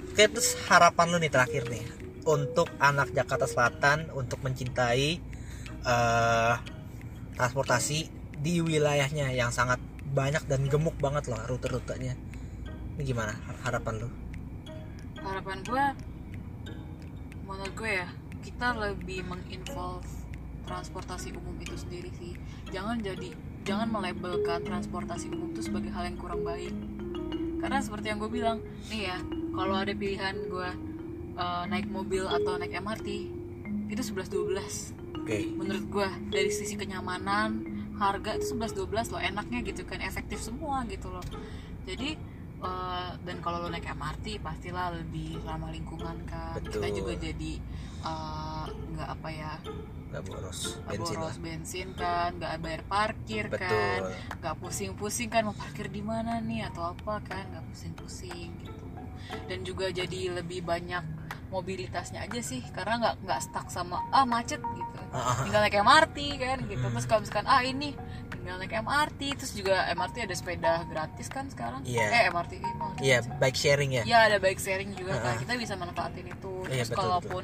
Oke 0.08 0.24
terus 0.28 0.58
harapan 0.66 1.06
lu 1.08 1.18
nih 1.18 1.30
terakhir 1.30 1.64
nih 1.66 1.86
untuk 2.22 2.66
anak 2.76 3.10
Jakarta 3.10 3.46
Selatan 3.46 4.10
untuk 4.12 4.38
mencintai 4.40 5.18
eh 5.82 6.54
transportasi 7.32 7.98
di 8.36 8.58
wilayahnya 8.60 9.30
yang 9.30 9.48
sangat 9.48 9.78
banyak 10.04 10.44
dan 10.44 10.66
gemuk 10.66 10.94
banget 10.96 11.26
loh 11.26 11.40
rute-rutenya. 11.48 12.12
Ini 12.92 13.02
gimana 13.02 13.32
har- 13.40 13.60
harapan 13.64 14.04
lu 14.04 14.08
harapan 15.22 15.58
gue 15.62 15.84
menurut 17.46 17.74
gue 17.78 17.92
ya 18.02 18.08
kita 18.42 18.74
lebih 18.74 19.22
menginvolve 19.26 20.06
transportasi 20.66 21.34
umum 21.34 21.54
itu 21.58 21.74
sendiri 21.78 22.10
sih. 22.16 22.34
Jangan 22.70 23.02
jadi 23.02 23.34
jangan 23.62 23.90
melabelkan 23.90 24.66
transportasi 24.66 25.30
umum 25.30 25.54
itu 25.54 25.70
sebagai 25.70 25.90
hal 25.94 26.10
yang 26.10 26.18
kurang 26.18 26.42
baik. 26.42 26.74
Karena 27.62 27.78
seperti 27.78 28.10
yang 28.10 28.18
gue 28.18 28.30
bilang 28.30 28.58
nih 28.90 29.14
ya 29.14 29.18
kalau 29.54 29.74
ada 29.78 29.92
pilihan 29.94 30.34
gue 30.50 30.70
eh, 31.38 31.64
naik 31.70 31.86
mobil 31.90 32.26
atau 32.26 32.58
naik 32.58 32.74
MRT 32.74 33.08
itu 33.92 34.02
11-12 34.02 35.22
oke. 35.22 35.38
Menurut 35.54 35.84
gue 35.86 36.08
dari 36.32 36.50
sisi 36.50 36.74
kenyamanan 36.74 37.62
harga 38.00 38.34
itu 38.34 38.58
11-12 38.58 39.14
loh 39.14 39.22
enaknya 39.22 39.62
gitu 39.62 39.86
kan 39.86 40.02
efektif 40.02 40.42
semua 40.42 40.82
gitu 40.90 41.12
loh. 41.12 41.22
Jadi 41.86 42.18
eh, 42.62 43.10
dan 43.22 43.36
kalau 43.42 43.62
lo 43.62 43.68
naik 43.68 43.86
MRT 43.90 44.40
pastilah 44.42 44.94
lebih 44.94 45.42
ramah 45.42 45.70
lingkungan 45.74 46.22
kan. 46.26 46.58
Kita 46.62 46.86
Betul. 46.88 46.96
juga 47.02 47.12
jadi 47.18 47.52
eh, 48.06 48.66
nggak 48.70 49.08
apa 49.08 49.28
ya 49.30 49.52
nggak 50.12 50.28
boros 50.28 50.76
bensin 50.84 51.16
lah. 51.16 51.20
boros 51.24 51.38
bensin 51.40 51.88
kan. 51.96 52.30
Nggak 52.36 52.52
bayar 52.60 52.82
parkir 52.84 53.46
kan. 53.48 54.00
Betul. 54.04 54.38
Nggak 54.38 54.54
pusing-pusing 54.60 55.28
kan. 55.32 55.42
Mau 55.48 55.56
parkir 55.56 55.88
di 55.88 56.02
mana 56.04 56.38
nih 56.38 56.68
atau 56.68 56.92
apa 56.92 57.24
kan. 57.24 57.44
Nggak 57.48 57.64
pusing-pusing 57.72 58.50
gitu. 58.62 58.86
Dan 59.48 59.64
juga 59.64 59.88
jadi 59.88 60.36
lebih 60.36 60.60
banyak 60.60 61.22
mobilitasnya 61.52 62.24
aja 62.24 62.40
sih 62.40 62.64
karena 62.72 62.96
nggak 62.96 63.16
nggak 63.28 63.40
stuck 63.44 63.68
sama 63.68 64.00
ah 64.08 64.24
macet 64.24 64.60
gitu. 64.60 65.00
Ah, 65.12 65.20
ah, 65.20 65.36
tinggal 65.44 65.60
naik 65.60 65.76
MRT 65.76 66.18
kan 66.40 66.58
gitu. 66.64 66.80
Hmm. 66.80 66.92
terus 66.96 67.06
kalau 67.08 67.20
misalkan 67.20 67.46
ah 67.48 67.60
ini 67.60 67.92
tinggal 68.42 68.58
naik 68.58 68.74
MRT 68.74 69.20
terus 69.38 69.52
juga 69.54 69.86
MRT 69.94 70.16
ada 70.26 70.34
sepeda 70.34 70.72
gratis 70.90 71.30
kan 71.30 71.46
sekarang? 71.46 71.86
Iya. 71.86 72.10
eh 72.10 72.22
MRT 72.34 72.52
iya 72.98 73.22
bike 73.22 73.54
sharing 73.54 73.90
ya? 73.94 74.02
Ya 74.02 74.18
ada 74.26 74.42
bike 74.42 74.58
sharing 74.58 74.98
juga 74.98 75.14
kan 75.22 75.22
Ah, 75.22 75.34
ah. 75.38 75.40
kita 75.46 75.54
bisa 75.54 75.78
manfaatin 75.78 76.26
itu. 76.26 76.52
Iya, 76.66 76.82
terus 76.82 76.90
betul, 76.90 76.98
kalaupun 77.06 77.42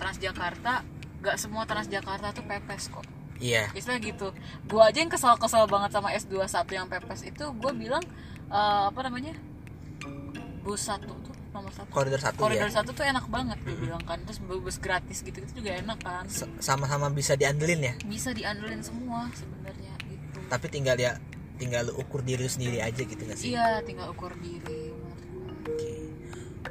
Transjakarta 0.00 0.72
nggak 1.20 1.36
semua 1.36 1.68
Transjakarta 1.68 2.32
tuh 2.32 2.44
pepes 2.48 2.88
kok. 2.88 3.04
Iya. 3.38 3.68
Istilah 3.76 4.00
gitu. 4.00 4.32
Gua 4.64 4.88
aja 4.88 4.98
yang 5.04 5.12
kesal-kesal 5.12 5.68
banget 5.68 5.92
sama 5.92 6.16
S21 6.16 6.64
yang 6.72 6.88
pepes 6.88 7.20
itu 7.28 7.44
gue 7.44 7.72
bilang 7.76 8.02
eh, 8.48 8.82
apa 8.88 9.00
namanya? 9.04 9.36
Bus 10.64 10.80
satu 10.80 11.12
tuh 11.12 11.36
nomor 11.52 11.72
satu. 11.76 11.92
Koridor 11.92 12.20
satu 12.24 12.40
koridor 12.40 12.68
ya 12.68 12.72
satu 12.72 12.90
tuh 12.96 13.04
enak 13.04 13.28
banget 13.28 13.60
gue 13.68 13.76
bilang 13.76 14.00
kan. 14.08 14.16
Terus 14.24 14.40
bus 14.40 14.80
gratis 14.80 15.20
gitu 15.20 15.44
itu 15.44 15.52
juga 15.60 15.76
enak 15.76 15.98
kan. 16.00 16.24
Sama-sama 16.58 17.12
bisa 17.12 17.36
diandelin 17.36 17.80
ya? 17.84 17.94
Bisa 18.08 18.32
diandelin 18.32 18.80
semua 18.80 19.28
tapi 20.48 20.66
tinggal 20.72 20.96
ya 20.96 21.20
tinggal 21.58 21.90
lu 21.90 21.92
ukur 22.00 22.22
diri 22.24 22.46
lu 22.46 22.50
sendiri 22.50 22.78
aja 22.80 23.02
gitu 23.02 23.18
nggak 23.18 23.38
sih 23.38 23.52
iya 23.52 23.82
tinggal 23.84 24.10
ukur 24.14 24.32
diri. 24.40 24.94
Oke, 25.68 25.92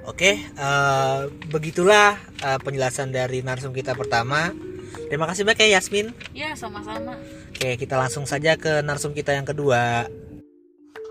Oke, 0.08 0.32
eh, 0.40 1.20
begitulah 1.52 2.18
eh, 2.42 2.60
penjelasan 2.64 3.12
dari 3.14 3.44
narsum 3.46 3.76
kita 3.76 3.94
pertama. 3.94 4.50
Terima 5.08 5.28
kasih 5.30 5.44
banyak 5.46 5.68
ya 5.68 5.78
Yasmin. 5.80 6.12
iya 6.34 6.56
sama-sama 6.56 7.16
Oke, 7.54 7.76
kita 7.78 7.96
langsung 8.00 8.24
saja 8.26 8.56
ke 8.58 8.82
narsum 8.82 9.12
kita 9.14 9.36
yang 9.36 9.46
kedua. 9.46 10.08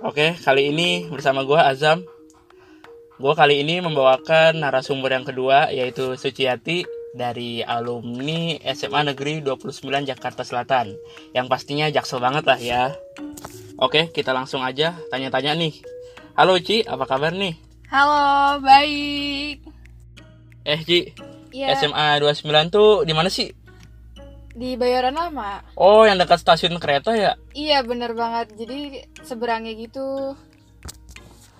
Oke, 0.02 0.34
kali 0.40 0.72
ini 0.72 1.06
bersama 1.12 1.44
gua 1.44 1.68
Azam. 1.70 2.02
Gua 3.16 3.32
kali 3.32 3.64
ini 3.64 3.80
membawakan 3.80 4.60
narasumber 4.60 5.12
yang 5.12 5.24
kedua 5.24 5.72
yaitu 5.72 6.16
Suciati 6.20 6.84
dari 7.16 7.64
alumni 7.64 8.60
SMA 8.76 9.08
Negeri 9.08 9.40
29 9.40 9.80
Jakarta 10.04 10.44
Selatan. 10.44 10.92
Yang 11.32 11.46
pastinya 11.48 11.88
jaksel 11.88 12.20
banget 12.20 12.44
lah 12.44 12.60
ya. 12.60 12.82
Oke, 13.80 14.12
kita 14.12 14.36
langsung 14.36 14.60
aja 14.60 15.00
tanya-tanya 15.08 15.56
nih. 15.56 15.80
Halo 16.36 16.60
Ci, 16.60 16.84
apa 16.84 17.08
kabar 17.08 17.32
nih? 17.32 17.56
Halo, 17.88 18.60
baik. 18.60 19.64
Eh 20.68 20.80
Ci, 20.84 21.16
Iya, 21.56 21.72
SMA 21.80 22.20
29 22.20 22.68
tuh 22.68 23.08
di 23.08 23.16
mana 23.16 23.32
sih? 23.32 23.48
di 24.56 24.72
Bayoran 24.72 25.12
Lama. 25.12 25.60
Oh, 25.76 26.08
yang 26.08 26.16
dekat 26.16 26.40
stasiun 26.40 26.80
kereta 26.80 27.12
ya? 27.12 27.36
Iya, 27.52 27.84
bener 27.84 28.16
banget. 28.16 28.56
Jadi 28.56 29.04
seberangnya 29.20 29.76
gitu. 29.76 30.32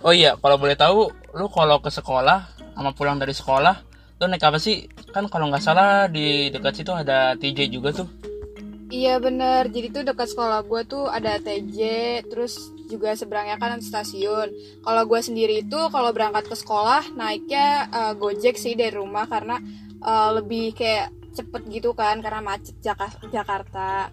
Oh 0.01 0.13
iya, 0.17 0.33
kalau 0.41 0.57
boleh 0.57 0.81
tahu, 0.81 1.13
lu 1.37 1.47
kalau 1.53 1.85
ke 1.85 1.93
sekolah 1.93 2.49
sama 2.73 2.97
pulang 2.97 3.21
dari 3.21 3.37
sekolah, 3.37 3.85
lu 4.17 4.25
naik 4.33 4.49
apa 4.49 4.57
sih? 4.57 4.89
Kan 5.17 5.33
kalau 5.33 5.49
nggak 5.49 5.65
salah 5.65 6.13
di 6.13 6.53
dekat 6.53 6.85
situ 6.85 6.93
ada 6.93 7.33
TJ 7.41 7.73
juga 7.73 7.89
tuh. 7.97 8.05
Iya 8.93 9.17
bener. 9.17 9.73
Jadi 9.73 9.89
tuh 9.89 10.05
dekat 10.05 10.29
sekolah 10.29 10.61
gue 10.69 10.83
tuh 10.85 11.09
ada 11.09 11.41
TJ, 11.41 11.81
terus 12.29 12.69
juga 12.85 13.17
seberangnya 13.17 13.57
kan 13.57 13.81
stasiun. 13.81 14.53
Kalau 14.85 15.03
gue 15.09 15.21
sendiri 15.25 15.65
itu 15.65 15.81
kalau 15.89 16.13
berangkat 16.13 16.53
ke 16.53 16.57
sekolah 16.61 17.17
naiknya 17.17 17.89
eh, 17.89 18.13
Gojek 18.13 18.61
sih 18.61 18.77
dari 18.77 18.93
rumah 18.93 19.25
karena 19.25 19.57
eh, 20.05 20.31
lebih 20.37 20.77
kayak 20.77 21.09
cepet 21.33 21.63
gitu 21.73 21.97
kan 21.97 22.21
karena 22.21 22.45
macet 22.45 22.77
Jaka- 22.85 23.25
Jakarta. 23.33 24.13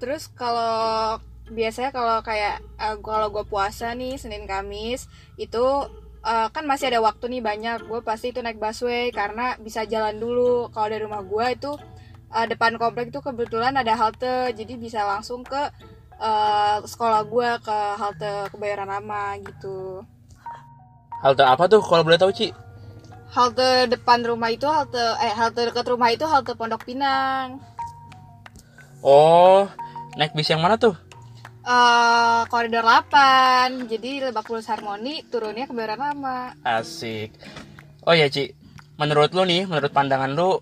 Terus 0.00 0.32
kalau 0.32 1.20
biasanya 1.52 1.92
kalau 1.92 2.18
kayak 2.24 2.64
eh, 2.80 2.96
kalau 3.04 3.28
gue 3.28 3.44
puasa 3.44 3.92
nih 3.92 4.16
Senin 4.16 4.48
Kamis 4.48 5.04
itu 5.36 5.84
eh, 6.24 6.48
kan 6.52 6.64
masih 6.68 6.92
ada 6.92 7.00
waktu 7.00 7.24
nih 7.32 7.42
banyak 7.42 7.78
gue 7.88 8.00
pasti 8.04 8.32
itu 8.32 8.40
naik 8.44 8.60
busway 8.60 9.08
karena 9.12 9.56
bisa 9.60 9.84
jalan 9.88 10.16
dulu 10.18 10.68
kalau 10.74 10.88
dari 10.92 11.02
rumah 11.04 11.22
gue 11.24 11.46
itu 11.56 11.72
eh, 12.36 12.46
depan 12.50 12.76
komplek 12.76 13.12
itu 13.12 13.20
kebetulan 13.24 13.74
ada 13.76 13.94
halte 13.96 14.52
jadi 14.54 14.74
bisa 14.76 15.00
langsung 15.04 15.44
ke 15.44 15.62
eh, 16.20 16.76
sekolah 16.84 17.22
gue 17.24 17.50
ke 17.64 17.78
halte 17.96 18.32
kebayoran 18.52 18.88
lama 18.88 19.36
gitu 19.40 20.04
Halte 21.20 21.44
apa 21.44 21.68
tuh 21.68 21.84
kalau 21.84 22.00
boleh 22.00 22.16
tahu, 22.16 22.32
Ci? 22.32 22.48
halte 23.30 23.86
depan 23.86 24.26
rumah 24.26 24.50
itu 24.50 24.66
halte 24.66 24.98
eh 25.22 25.30
halte 25.30 25.68
dekat 25.70 25.86
rumah 25.86 26.10
itu 26.10 26.26
halte 26.26 26.56
Pondok 26.58 26.82
Pinang 26.82 27.62
Oh, 29.00 29.64
naik 30.18 30.36
bis 30.36 30.50
yang 30.52 30.60
mana 30.60 30.76
tuh? 30.76 30.92
Eh 31.70 32.42
koridor 32.50 32.82
8 32.82 33.86
jadi 33.86 34.10
Lebak 34.30 34.50
Bulus 34.50 34.66
Harmoni 34.66 35.22
turunnya 35.30 35.70
kebayoran 35.70 36.02
lama 36.02 36.50
Asik. 36.66 37.30
Oh 38.02 38.16
ya, 38.16 38.26
Ci. 38.26 38.50
Menurut 38.98 39.30
lu 39.32 39.46
nih, 39.46 39.70
menurut 39.70 39.94
pandangan 39.94 40.34
lu, 40.34 40.58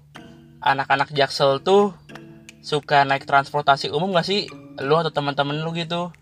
anak-anak 0.60 1.08
Jaksel 1.16 1.64
tuh 1.64 1.96
suka 2.60 3.08
naik 3.08 3.24
transportasi 3.24 3.88
umum 3.88 4.12
gak 4.12 4.28
sih? 4.28 4.52
Lu 4.84 5.00
atau 5.00 5.08
teman-teman 5.08 5.58
lu 5.64 5.72
gitu? 5.72 6.12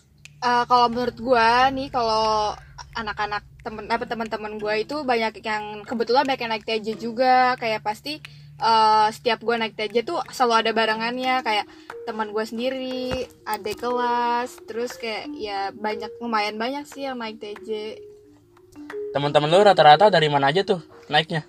Eh, 0.45 0.65
kalau 0.71 0.87
menurut 0.87 1.17
gua 1.19 1.73
nih 1.73 1.91
kalau 1.91 2.55
anak-anak 2.95 3.43
temen 3.67 3.91
apa 3.91 4.05
teman-teman 4.07 4.63
gua 4.63 4.79
itu 4.79 5.03
banyak 5.03 5.43
yang 5.43 5.83
kebetulan 5.83 6.23
banyak 6.23 6.41
yang 6.47 6.53
naik 6.55 6.65
TJ 6.69 6.87
juga 7.01 7.59
kayak 7.59 7.83
pasti 7.83 8.23
eh, 8.61 9.09
setiap 9.13 9.43
gue 9.43 9.55
naik 9.57 9.75
TJ 9.77 10.05
tuh 10.07 10.19
selalu 10.33 10.55
ada 10.67 10.71
barengannya 10.73 11.45
kayak 11.45 11.67
teman 12.07 12.31
gue 12.31 12.45
sendiri, 12.47 13.27
adik 13.45 13.83
kelas, 13.83 14.63
terus 14.65 14.95
kayak 14.95 15.27
ya 15.35 15.75
banyak 15.75 16.09
lumayan 16.23 16.57
banyak 16.57 16.87
sih 16.87 17.05
yang 17.05 17.19
naik 17.19 17.43
TJ. 17.43 17.99
Teman-teman 19.11 19.49
lu 19.49 19.65
rata-rata 19.65 20.13
dari 20.13 20.29
mana 20.29 20.53
aja 20.53 20.63
tuh 20.63 20.81
naiknya? 21.09 21.49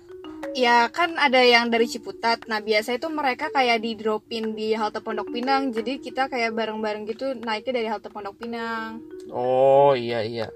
Ya 0.56 0.88
kan 0.88 1.14
ada 1.20 1.38
yang 1.44 1.68
dari 1.68 1.84
Ciputat. 1.84 2.48
Nah 2.48 2.58
biasa 2.64 2.96
itu 2.96 3.06
mereka 3.12 3.52
kayak 3.52 3.84
di 3.84 3.94
dropin 3.94 4.56
di 4.56 4.72
halte 4.72 4.98
Pondok 5.04 5.30
Pinang. 5.30 5.70
Jadi 5.70 6.00
kita 6.00 6.26
kayak 6.26 6.56
bareng-bareng 6.56 7.04
gitu 7.06 7.36
naiknya 7.36 7.72
dari 7.78 7.88
halte 7.92 8.08
Pondok 8.08 8.40
Pinang. 8.40 8.98
Oh 9.30 9.92
iya 9.92 10.24
iya. 10.24 10.48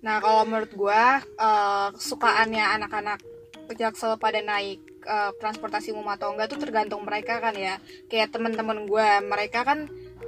Nah 0.00 0.22
kalau 0.22 0.46
menurut 0.46 0.72
gua 0.78 1.20
eh, 1.20 1.88
kesukaannya 1.98 2.64
anak-anak 2.80 3.20
Jaksel 3.74 4.14
pada 4.22 4.38
naik 4.38 4.78
eh, 5.06 5.30
transportasi 5.38 5.94
umum 5.94 6.10
atau 6.10 6.34
enggak 6.34 6.50
tuh 6.52 6.60
tergantung 6.60 7.06
mereka 7.06 7.38
kan 7.38 7.54
ya. 7.54 7.78
Kayak 8.10 8.34
teman-teman 8.34 8.84
gua, 8.90 9.22
mereka 9.22 9.62
kan 9.62 9.86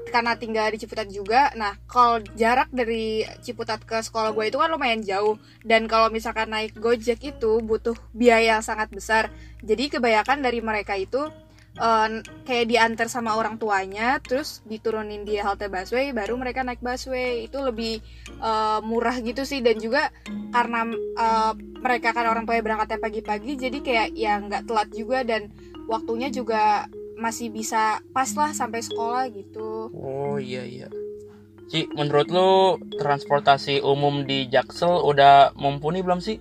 karena 0.08 0.34
tinggal 0.40 0.72
di 0.72 0.80
Ciputat 0.80 1.08
juga. 1.12 1.52
Nah 1.54 1.76
kalau 1.84 2.24
jarak 2.34 2.72
dari 2.72 3.26
Ciputat 3.44 3.84
ke 3.84 4.00
sekolah 4.00 4.32
gue 4.32 4.48
itu 4.48 4.56
kan 4.56 4.72
lumayan 4.72 5.04
jauh. 5.04 5.36
Dan 5.62 5.84
kalau 5.86 6.08
misalkan 6.08 6.48
naik 6.48 6.74
Gojek 6.80 7.20
itu 7.20 7.60
butuh 7.60 7.94
biaya 8.16 8.58
yang 8.58 8.64
sangat 8.64 8.88
besar. 8.88 9.28
Jadi 9.60 9.92
kebanyakan 9.92 10.40
dari 10.40 10.64
mereka 10.64 10.96
itu 10.96 11.28
eh, 11.78 12.08
kayak 12.44 12.66
diantar 12.68 13.08
sama 13.08 13.38
orang 13.38 13.56
tuanya, 13.56 14.18
terus 14.18 14.60
diturunin 14.66 15.22
di 15.22 15.38
halte 15.38 15.70
busway, 15.70 16.10
baru 16.10 16.34
mereka 16.36 16.66
naik 16.66 16.82
busway. 16.82 17.46
Itu 17.46 17.62
lebih 17.62 18.02
eh, 18.42 18.80
murah 18.82 19.16
gitu 19.22 19.46
sih 19.46 19.62
dan 19.62 19.78
juga 19.78 20.10
karena 20.52 20.90
eh, 21.16 21.52
mereka 21.78 22.10
kan 22.10 22.26
orang 22.26 22.44
tuanya 22.44 22.66
berangkatnya 22.66 22.98
pagi-pagi, 22.98 23.52
jadi 23.54 23.78
kayak 23.78 24.08
ya 24.18 24.42
nggak 24.42 24.66
telat 24.66 24.88
juga 24.90 25.22
dan 25.22 25.54
waktunya 25.86 26.28
juga 26.28 26.90
masih 27.18 27.50
bisa 27.50 27.98
pas 28.14 28.30
lah 28.38 28.54
sampai 28.54 28.82
sekolah 28.82 29.26
gitu. 29.34 29.90
Oh 29.90 30.38
iya 30.38 30.62
iya. 30.62 30.88
Ci, 31.68 31.84
menurut 31.92 32.32
lu 32.32 32.80
transportasi 32.96 33.84
umum 33.84 34.24
di 34.24 34.48
Jaksel 34.48 35.04
udah 35.04 35.52
mumpuni 35.52 36.00
belum 36.00 36.16
sih? 36.16 36.40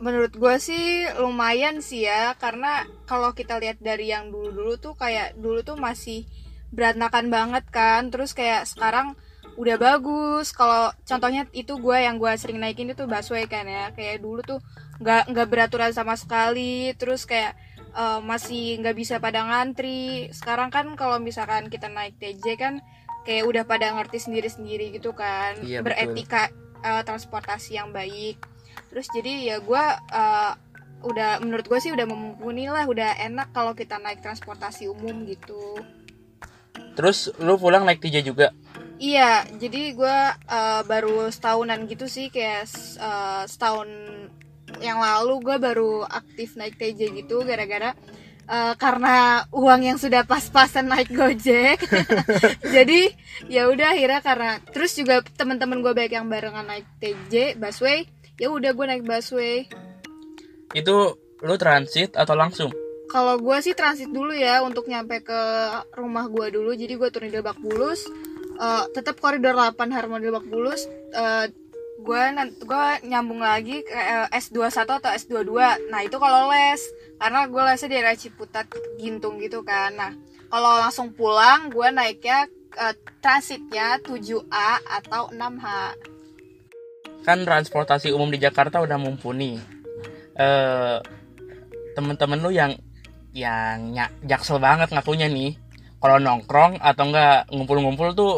Menurut 0.00 0.32
gue 0.32 0.54
sih 0.56 1.04
lumayan 1.20 1.84
sih 1.84 2.08
ya 2.08 2.32
karena 2.40 2.88
kalau 3.04 3.36
kita 3.36 3.60
lihat 3.60 3.78
dari 3.80 4.08
yang 4.08 4.32
dulu-dulu 4.32 4.80
tuh 4.80 4.94
kayak 4.96 5.36
dulu 5.36 5.60
tuh 5.60 5.76
masih 5.76 6.24
berantakan 6.72 7.28
banget 7.28 7.64
kan 7.68 8.08
terus 8.08 8.32
kayak 8.32 8.64
sekarang 8.64 9.12
udah 9.60 9.76
bagus. 9.76 10.56
Kalau 10.56 10.88
contohnya 11.04 11.44
itu 11.52 11.76
gue 11.76 11.96
yang 12.00 12.16
gue 12.16 12.32
sering 12.40 12.58
naikin 12.58 12.90
itu 12.96 13.04
busway 13.04 13.44
kan 13.44 13.68
ya 13.68 13.92
kayak 13.92 14.24
dulu 14.24 14.40
tuh 14.40 14.60
nggak 15.00 15.32
nggak 15.32 15.48
beraturan 15.48 15.92
sama 15.92 16.16
sekali 16.16 16.96
terus 16.96 17.28
kayak 17.28 17.52
eh, 17.92 18.20
masih 18.24 18.80
nggak 18.80 18.96
bisa 18.96 19.20
pada 19.20 19.44
ngantri. 19.44 20.32
Sekarang 20.32 20.72
kan 20.72 20.96
kalau 20.96 21.20
misalkan 21.20 21.68
kita 21.68 21.92
naik 21.92 22.16
TJ 22.16 22.44
kan 22.56 22.74
kayak 23.28 23.44
udah 23.44 23.64
pada 23.68 23.92
ngerti 24.00 24.16
sendiri-sendiri 24.16 24.96
gitu 24.96 25.12
kan 25.12 25.60
Iya, 25.60 25.84
betul. 25.84 25.92
beretika 25.92 26.48
eh, 26.80 27.02
transportasi 27.04 27.76
yang 27.76 27.92
baik 27.92 28.40
terus 28.90 29.06
jadi 29.14 29.54
ya 29.54 29.56
gue 29.62 29.84
eh, 30.10 30.52
udah 31.00 31.40
menurut 31.40 31.64
gue 31.64 31.78
sih 31.80 31.94
udah 31.94 32.04
mumpuni 32.04 32.68
lah 32.68 32.84
udah 32.84 33.16
enak 33.24 33.54
kalau 33.56 33.72
kita 33.72 33.96
naik 33.96 34.20
transportasi 34.20 34.90
umum 34.90 35.24
gitu 35.24 35.80
Terus 37.00 37.30
lu 37.40 37.56
pulang 37.56 37.86
naik 37.86 38.02
TJ 38.02 38.26
juga? 38.26 38.52
Iya, 39.00 39.48
jadi 39.56 39.96
gue 39.96 40.18
eh, 40.36 40.82
baru 40.84 41.32
setahunan 41.32 41.88
gitu 41.88 42.04
sih 42.04 42.28
kayak 42.28 42.68
eh, 43.00 43.42
setahun 43.48 43.88
yang 44.84 45.00
lalu 45.00 45.40
gue 45.42 45.56
baru 45.56 46.04
aktif 46.04 46.54
naik 46.54 46.76
TJ 46.76 47.24
gitu 47.24 47.40
gara-gara 47.48 47.96
eh, 48.44 48.74
karena 48.76 49.48
uang 49.48 49.80
yang 49.80 49.96
sudah 49.96 50.28
pas-pasan 50.28 50.92
naik 50.92 51.08
Gojek. 51.08 51.80
jadi 52.76 53.16
ya 53.48 53.72
udah 53.72 53.96
akhirnya 53.96 54.20
karena 54.20 54.50
terus 54.68 54.92
juga 54.92 55.24
teman-teman 55.24 55.80
gue 55.80 55.92
banyak 55.96 56.20
yang 56.20 56.28
barengan 56.28 56.68
naik 56.68 56.84
TJ, 57.00 57.56
busway. 57.56 58.04
Ya 58.40 58.48
udah 58.48 58.72
gue 58.72 58.86
naik 58.88 59.04
busway. 59.04 59.68
Itu 60.72 61.20
lu 61.44 61.54
transit 61.60 62.16
atau 62.16 62.32
langsung? 62.32 62.72
Kalau 63.12 63.36
gue 63.36 63.56
sih 63.60 63.76
transit 63.76 64.08
dulu 64.08 64.32
ya 64.32 64.64
untuk 64.64 64.88
nyampe 64.88 65.20
ke 65.20 65.40
rumah 65.92 66.24
gue 66.32 66.56
dulu. 66.56 66.72
Jadi 66.72 66.96
gue 66.96 67.08
turun 67.12 67.28
di 67.28 67.36
Lebak 67.36 67.60
Bulus. 67.60 68.08
Eh, 68.56 68.84
tetap 68.96 69.20
koridor 69.20 69.52
8 69.52 69.92
Harmoni 69.92 70.32
Lebak 70.32 70.48
Bulus. 70.48 70.88
Eh, 71.12 71.52
gue 72.00 72.22
gue 72.64 72.86
nyambung 73.04 73.44
lagi 73.44 73.84
ke 73.84 73.92
eh, 73.92 74.26
S21 74.32 74.88
atau 74.88 75.10
S22. 75.12 75.52
Nah 75.92 76.00
itu 76.00 76.16
kalau 76.16 76.48
les 76.48 76.80
karena 77.20 77.44
gue 77.44 77.60
lesnya 77.60 77.88
di 77.92 77.94
daerah 78.00 78.16
Ciputat 78.16 78.66
Gintung 78.96 79.36
gitu 79.36 79.60
kan. 79.60 79.92
Nah 80.00 80.12
kalau 80.48 80.80
langsung 80.80 81.12
pulang 81.12 81.68
gue 81.68 81.88
naiknya 81.92 82.48
eh, 82.78 82.94
transitnya 83.20 84.00
7A 84.00 84.70
atau 85.02 85.28
6H. 85.28 85.66
Kan 87.22 87.44
transportasi 87.44 88.12
umum 88.12 88.32
di 88.32 88.40
Jakarta 88.40 88.80
udah 88.80 88.96
mumpuni. 88.96 89.60
Eh 90.36 90.98
temen-temen 91.94 92.38
lu 92.40 92.50
yang 92.54 92.72
yang 93.36 93.94
nya- 93.94 94.14
jaksel 94.24 94.58
banget 94.58 94.90
ngakunya 94.90 95.30
nih. 95.30 95.54
Kalau 96.00 96.16
nongkrong 96.16 96.80
atau 96.80 97.04
enggak 97.12 97.50
ngumpul-ngumpul 97.52 98.16
tuh 98.16 98.34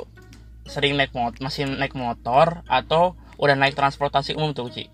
sering 0.67 0.99
naik 0.99 1.15
mot 1.15 1.35
masih 1.39 1.67
naik 1.67 1.95
motor 1.95 2.63
atau 2.67 3.15
udah 3.39 3.55
naik 3.59 3.75
transportasi 3.75 4.35
umum 4.35 4.55
tuh, 4.55 4.71
Ci. 4.71 4.87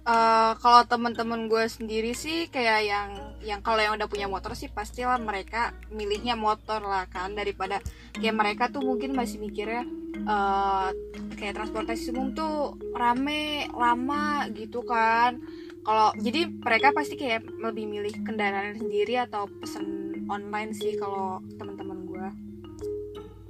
Eh, 0.00 0.52
kalau 0.64 0.80
teman-teman 0.88 1.44
gue 1.44 1.68
sendiri 1.68 2.16
sih 2.16 2.48
kayak 2.48 2.80
yang 2.88 3.08
yang 3.44 3.60
kalau 3.60 3.84
yang 3.84 4.00
udah 4.00 4.08
punya 4.08 4.32
motor 4.32 4.56
sih 4.56 4.72
pastilah 4.72 5.20
mereka 5.20 5.76
milihnya 5.92 6.40
motor 6.40 6.80
lah 6.80 7.04
kan. 7.12 7.36
Daripada 7.36 7.84
kayak 8.16 8.32
mereka 8.32 8.72
tuh 8.72 8.80
mungkin 8.80 9.12
masih 9.12 9.36
mikirnya 9.44 9.84
eh 10.20 10.88
kayak 11.36 11.56
transportasi 11.56 12.16
umum 12.16 12.32
tuh 12.32 12.80
rame 12.96 13.68
lama 13.76 14.48
gitu 14.56 14.80
kan. 14.88 15.36
Kalau 15.84 16.16
jadi 16.16 16.48
mereka 16.48 16.96
pasti 16.96 17.20
kayak 17.20 17.44
lebih 17.60 17.84
milih 17.84 18.24
kendaraan 18.24 18.80
sendiri 18.80 19.20
atau 19.20 19.48
pesen 19.60 20.16
online 20.32 20.72
sih 20.72 20.96
kalau 20.96 21.44
teman-teman 21.60 21.98
gue. 22.08 22.26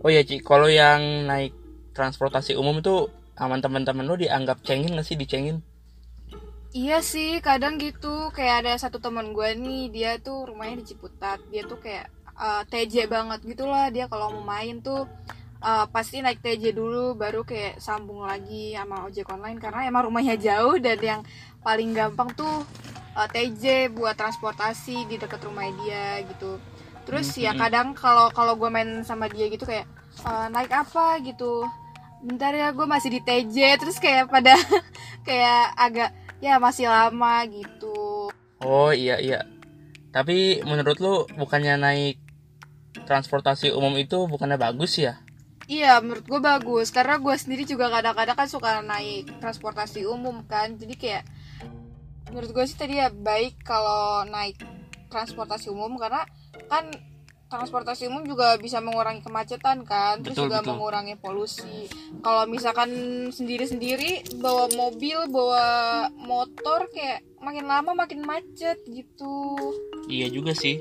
Oh 0.03 0.09
iya, 0.09 0.25
Ci, 0.27 0.41
kalau 0.43 0.67
yang 0.67 1.29
naik 1.31 1.55
transportasi 1.95 2.57
umum 2.59 2.81
itu 2.83 3.07
aman 3.37 3.61
teman-teman 3.61 4.07
lu 4.07 4.17
dianggap 4.17 4.63
cengin 4.67 4.95
nggak 4.97 5.07
sih? 5.07 5.19
Dicengin? 5.19 5.70
Iya 6.71 7.03
sih, 7.03 7.43
kadang 7.43 7.75
gitu. 7.83 8.31
Kayak 8.31 8.55
ada 8.63 8.73
satu 8.79 9.03
teman 9.03 9.35
gue 9.35 9.49
nih, 9.59 9.91
dia 9.91 10.11
tuh 10.23 10.47
rumahnya 10.47 10.77
di 10.81 10.87
Ciputat. 10.95 11.43
Dia 11.51 11.63
tuh 11.67 11.79
kayak 11.83 12.07
eh, 12.39 12.63
TJ 12.71 12.95
banget 13.11 13.41
gitu 13.43 13.67
lah. 13.67 13.91
Dia 13.91 14.07
kalau 14.07 14.31
mau 14.39 14.45
main 14.55 14.79
tuh 14.79 15.11
eh, 15.63 15.85
pasti 15.95 16.23
naik 16.23 16.39
TJ 16.45 16.71
dulu, 16.71 17.19
baru 17.19 17.43
kayak 17.43 17.83
sambung 17.83 18.23
lagi 18.23 18.79
sama 18.79 19.03
ojek 19.07 19.27
online 19.35 19.59
karena 19.59 19.81
emang 19.91 20.07
rumahnya 20.09 20.37
jauh 20.39 20.79
dan 20.79 20.99
yang 21.03 21.21
paling 21.67 21.91
gampang 21.91 22.31
tuh 22.39 22.63
eh, 23.19 23.29
TJ 23.35 23.65
buat 23.91 24.15
transportasi 24.15 25.11
di 25.11 25.19
dekat 25.19 25.43
rumah 25.43 25.67
dia 25.83 26.23
gitu. 26.31 26.63
Terus 27.07 27.35
ya 27.35 27.51
Mhm. 27.51 27.59
kadang 27.59 27.87
kalau 27.99 28.31
kalau 28.31 28.55
gue 28.55 28.71
main 28.71 29.03
sama 29.03 29.27
dia 29.27 29.51
gitu 29.51 29.67
kayak 29.67 29.87
"Eh, 30.23 30.47
naik 30.55 30.71
apa 30.71 31.19
gitu. 31.27 31.67
Bentar 32.21 32.53
ya, 32.53 32.69
gue 32.71 32.85
masih 32.85 33.11
di 33.11 33.21
TJ. 33.27 33.57
Terus 33.81 33.97
kayak 33.99 34.29
pada 34.31 34.53
kayak 35.29 35.73
agak 35.77 36.11
ya 36.41 36.57
masih 36.59 36.89
lama 36.89 37.45
gitu 37.49 38.29
Oh 38.61 38.93
iya 38.93 39.17
iya. 39.17 39.49
Tapi 40.13 40.61
menurut 40.69 41.01
lu 41.01 41.15
bukannya 41.41 41.81
naik 41.81 42.21
transportasi 43.09 43.73
umum 43.73 43.97
itu 43.97 44.29
bukannya 44.29 44.61
bagus 44.61 45.01
ya? 45.01 45.17
iya 45.71 46.03
menurut 46.03 46.27
gue 46.27 46.41
bagus 46.43 46.91
karena 46.91 47.23
gue 47.23 47.31
sendiri 47.39 47.63
juga 47.63 47.87
kadang-kadang 47.95 48.35
kan 48.35 48.49
suka 48.51 48.83
naik 48.83 49.31
transportasi 49.39 50.03
umum 50.03 50.43
kan 50.43 50.75
jadi 50.75 50.95
kayak 50.99 51.25
menurut 52.35 52.51
gue 52.51 52.65
sih 52.67 52.75
tadi 52.75 52.99
ya 52.99 53.15
baik 53.15 53.63
kalau 53.63 54.27
naik 54.27 54.59
transportasi 55.15 55.71
umum 55.71 55.95
karena 55.95 56.27
kan 56.67 56.91
transportasi 57.51 58.07
umum 58.07 58.23
juga 58.23 58.55
bisa 58.57 58.79
mengurangi 58.79 59.21
kemacetan 59.21 59.83
kan 59.83 60.23
terus 60.23 60.39
Betul, 60.39 60.47
juga 60.47 60.59
betul. 60.63 60.71
mengurangi 60.71 61.15
polusi 61.19 61.91
kalau 62.23 62.47
misalkan 62.47 62.91
sendiri-sendiri 63.29 64.39
bawa 64.39 64.71
mobil 64.71 65.19
bawa 65.27 65.67
motor 66.15 66.87
kayak 66.89 67.21
makin 67.43 67.67
lama 67.67 67.93
makin 67.93 68.23
macet 68.23 68.79
gitu 68.87 69.57
Iya 70.07 70.27
juga 70.29 70.53
sih. 70.53 70.79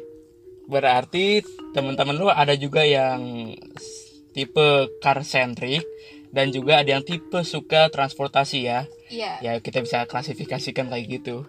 Berarti 0.66 1.42
teman-teman 1.72 2.14
lu 2.14 2.28
ada 2.30 2.54
juga 2.54 2.82
yang 2.82 3.54
tipe 4.32 4.68
car 5.00 5.22
centric 5.24 5.82
dan 6.30 6.54
juga 6.54 6.82
ada 6.82 6.94
yang 6.94 7.02
tipe 7.02 7.42
suka 7.42 7.90
transportasi 7.90 8.60
ya. 8.66 8.86
iya 9.10 9.38
Ya 9.42 9.52
kita 9.58 9.82
bisa 9.82 10.06
klasifikasikan 10.06 10.90
kayak 10.90 11.06
gitu. 11.10 11.46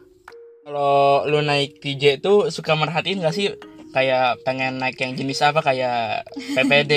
Kalau 0.61 1.25
lu 1.25 1.41
naik 1.41 1.81
TJ 1.81 2.21
tuh 2.21 2.49
suka 2.49 2.77
merhatiin 2.77 3.21
gak 3.21 3.35
sih 3.35 3.49
kayak 3.91 4.43
pengen 4.47 4.79
naik 4.79 4.99
yang 4.99 5.15
jenis 5.19 5.43
apa 5.43 5.61
kayak 5.63 6.27
PPD 6.55 6.95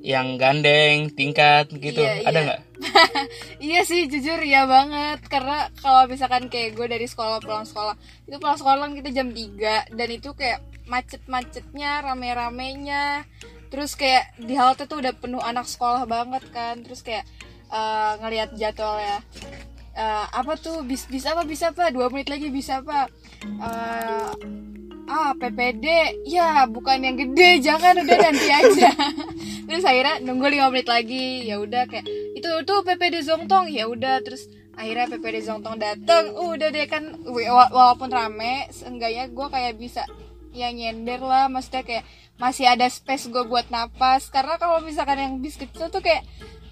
yang 0.00 0.40
gandeng 0.40 1.12
tingkat 1.12 1.68
gitu. 1.76 2.00
Iya, 2.00 2.24
ada 2.24 2.38
iya. 2.40 2.44
nggak? 2.46 2.60
Iya 3.60 3.80
sih 3.84 4.08
jujur 4.08 4.40
ya 4.40 4.64
banget. 4.64 5.20
Karena 5.28 5.68
kalau 5.78 6.08
misalkan 6.08 6.48
kayak 6.48 6.72
gue 6.74 6.86
dari 6.88 7.04
sekolah 7.04 7.38
pulang 7.44 7.68
sekolah 7.68 7.94
itu 8.24 8.36
pulang 8.40 8.56
sekolah 8.56 8.88
kan 8.88 8.92
kita 8.96 9.10
jam 9.12 9.28
3 9.30 9.92
dan 9.92 10.08
itu 10.08 10.32
kayak 10.32 10.64
macet-macetnya 10.88 12.00
rame-ramenya. 12.00 13.28
Terus 13.68 13.94
kayak 13.94 14.34
di 14.40 14.56
halte 14.56 14.88
tuh 14.88 15.04
udah 15.04 15.12
penuh 15.14 15.44
anak 15.44 15.68
sekolah 15.68 16.08
banget 16.08 16.42
kan. 16.50 16.80
Terus 16.80 17.04
kayak 17.04 17.28
eh, 17.68 18.12
ngelihat 18.24 18.56
jadwalnya. 18.56 19.20
Eh, 19.92 20.26
apa 20.32 20.56
tuh 20.56 20.80
bis 20.80 21.04
bisa 21.04 21.36
apa 21.36 21.44
bisa 21.44 21.76
apa? 21.76 21.92
Dua 21.92 22.08
menit 22.08 22.32
lagi 22.32 22.48
bisa 22.48 22.80
apa? 22.80 23.12
Eh, 23.44 24.28
ah 25.10 25.34
PPD 25.34 25.86
ya 26.30 26.70
bukan 26.70 27.02
yang 27.02 27.18
gede. 27.18 27.58
Jangan 27.58 27.98
udah 27.98 28.16
nanti 28.22 28.46
aja. 28.62 28.90
Terus 29.66 29.82
akhirnya 29.82 30.22
nunggu 30.22 30.46
lima 30.46 30.70
menit 30.70 30.86
lagi. 30.86 31.50
Ya 31.50 31.58
udah 31.58 31.90
kayak 31.90 32.06
itu 32.38 32.46
tuh 32.62 32.86
PPD 32.86 33.26
Zongtong. 33.26 33.66
Ya 33.74 33.90
udah 33.90 34.22
terus 34.22 34.46
akhirnya 34.78 35.10
PPD 35.10 35.42
Zongtong 35.42 35.82
dateng. 35.82 36.30
Uh, 36.38 36.54
udah 36.54 36.70
deh 36.70 36.86
kan 36.86 37.18
wa- 37.26 37.70
walaupun 37.74 38.08
rame 38.08 38.70
seenggaknya 38.70 39.26
gue 39.26 39.46
kayak 39.50 39.74
bisa 39.76 40.06
ya 40.54 40.70
nyender 40.70 41.18
lah. 41.18 41.50
Maksudnya 41.50 41.82
kayak 41.82 42.04
masih 42.38 42.70
ada 42.70 42.86
space 42.86 43.26
gue 43.26 43.42
buat 43.50 43.66
napas. 43.68 44.30
Karena 44.30 44.56
kalau 44.56 44.78
misalkan 44.78 45.18
yang 45.18 45.34
bis 45.42 45.58
kecil 45.58 45.90
tuh 45.90 46.00
kayak 46.00 46.22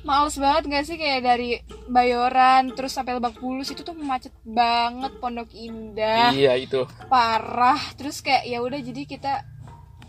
males 0.06 0.38
banget 0.38 0.62
gak 0.70 0.84
sih 0.86 0.96
kayak 0.96 1.20
dari 1.26 1.50
Bayoran 1.90 2.70
terus 2.74 2.94
sampai 2.94 3.18
Lebak 3.18 3.40
Bulus 3.42 3.72
itu 3.74 3.82
tuh 3.82 3.96
macet 3.96 4.30
banget 4.46 5.12
Pondok 5.18 5.50
Indah. 5.54 6.30
Iya 6.30 6.54
itu. 6.54 6.86
Parah. 7.10 7.80
Terus 7.98 8.22
kayak 8.22 8.46
ya 8.46 8.62
udah 8.62 8.78
jadi 8.78 9.02
kita 9.08 9.32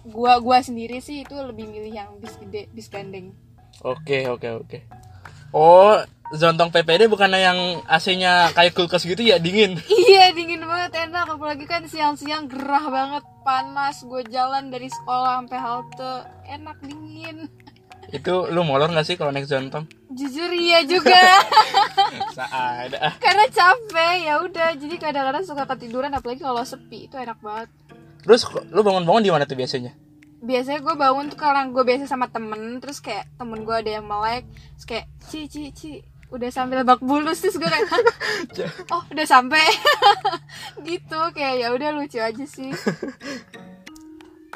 gua 0.09 0.37
gua 0.41 0.61
sendiri 0.61 1.01
sih 1.01 1.25
itu 1.25 1.35
lebih 1.35 1.69
milih 1.69 1.93
yang 1.93 2.09
bis 2.21 2.35
gede 2.37 2.69
bis 2.73 2.87
gandeng. 2.91 3.33
Oke 3.81 4.27
oke 4.29 4.47
oke. 4.65 4.77
Oh 5.49 5.97
zontong 6.29 6.69
PPD 6.69 7.09
bukannya 7.09 7.41
yang 7.41 7.59
AC-nya 7.89 8.53
kayak 8.53 8.77
kulkas 8.77 9.07
gitu 9.07 9.25
ya? 9.25 9.41
Dingin. 9.41 9.79
Iya 10.09 10.33
dingin 10.33 10.65
banget 10.65 11.09
enak. 11.09 11.37
Apalagi 11.37 11.69
kan 11.69 11.85
siang-siang 11.85 12.49
gerah 12.49 12.85
banget 12.89 13.23
panas. 13.45 14.01
Gue 14.03 14.25
jalan 14.27 14.73
dari 14.73 14.89
sekolah 14.89 15.41
sampai 15.41 15.59
halte 15.61 16.13
enak 16.49 16.77
dingin 16.81 17.45
itu 18.09 18.33
lu 18.49 18.61
molor 18.65 18.89
nggak 18.89 19.05
sih 19.05 19.15
kalau 19.15 19.29
naik 19.29 19.45
zontong? 19.45 19.85
Jujur 20.09 20.49
iya 20.51 20.81
juga. 20.81 21.17
Saat 22.37 22.93
ah 22.97 23.13
karena 23.21 23.45
capek 23.49 24.15
ya 24.25 24.33
udah. 24.41 24.69
Jadi 24.73 24.95
kadang-kadang 24.97 25.45
suka 25.45 25.63
ketiduran 25.69 26.09
apalagi 26.11 26.41
kalau 26.41 26.65
sepi. 26.65 27.05
Itu 27.05 27.21
enak 27.21 27.37
banget. 27.39 27.69
Terus 28.25 28.49
lu 28.73 28.81
bangun-bangun 28.81 29.23
di 29.23 29.31
mana 29.31 29.45
tuh 29.45 29.55
biasanya? 29.55 29.93
Biasanya 30.39 30.79
gue 30.79 30.95
bangun 30.95 31.25
tuh 31.31 31.37
karena 31.39 31.67
gue 31.67 31.83
biasa 31.83 32.07
sama 32.07 32.31
temen 32.31 32.79
terus 32.79 33.03
kayak 33.03 33.27
temen 33.35 33.67
gue 33.67 33.75
ada 33.75 33.91
yang 33.99 34.07
melek 34.07 34.47
terus 34.75 34.85
kayak 34.87 35.05
ci 35.29 35.45
ci 35.51 35.69
ci. 35.75 35.91
Udah 36.29 36.49
sampai 36.53 36.85
lebak 36.85 37.01
bulus 37.01 37.41
terus 37.41 37.57
gue 37.57 37.65
kayak 37.65 37.89
"Hah? 37.89 38.01
oh 38.95 39.03
udah 39.09 39.25
sampai. 39.27 39.61
Gitu 40.87 41.19
kayak 41.35 41.55
ya 41.61 41.67
udah 41.73 41.89
lucu 41.93 42.17
aja 42.17 42.45
sih. 42.45 42.69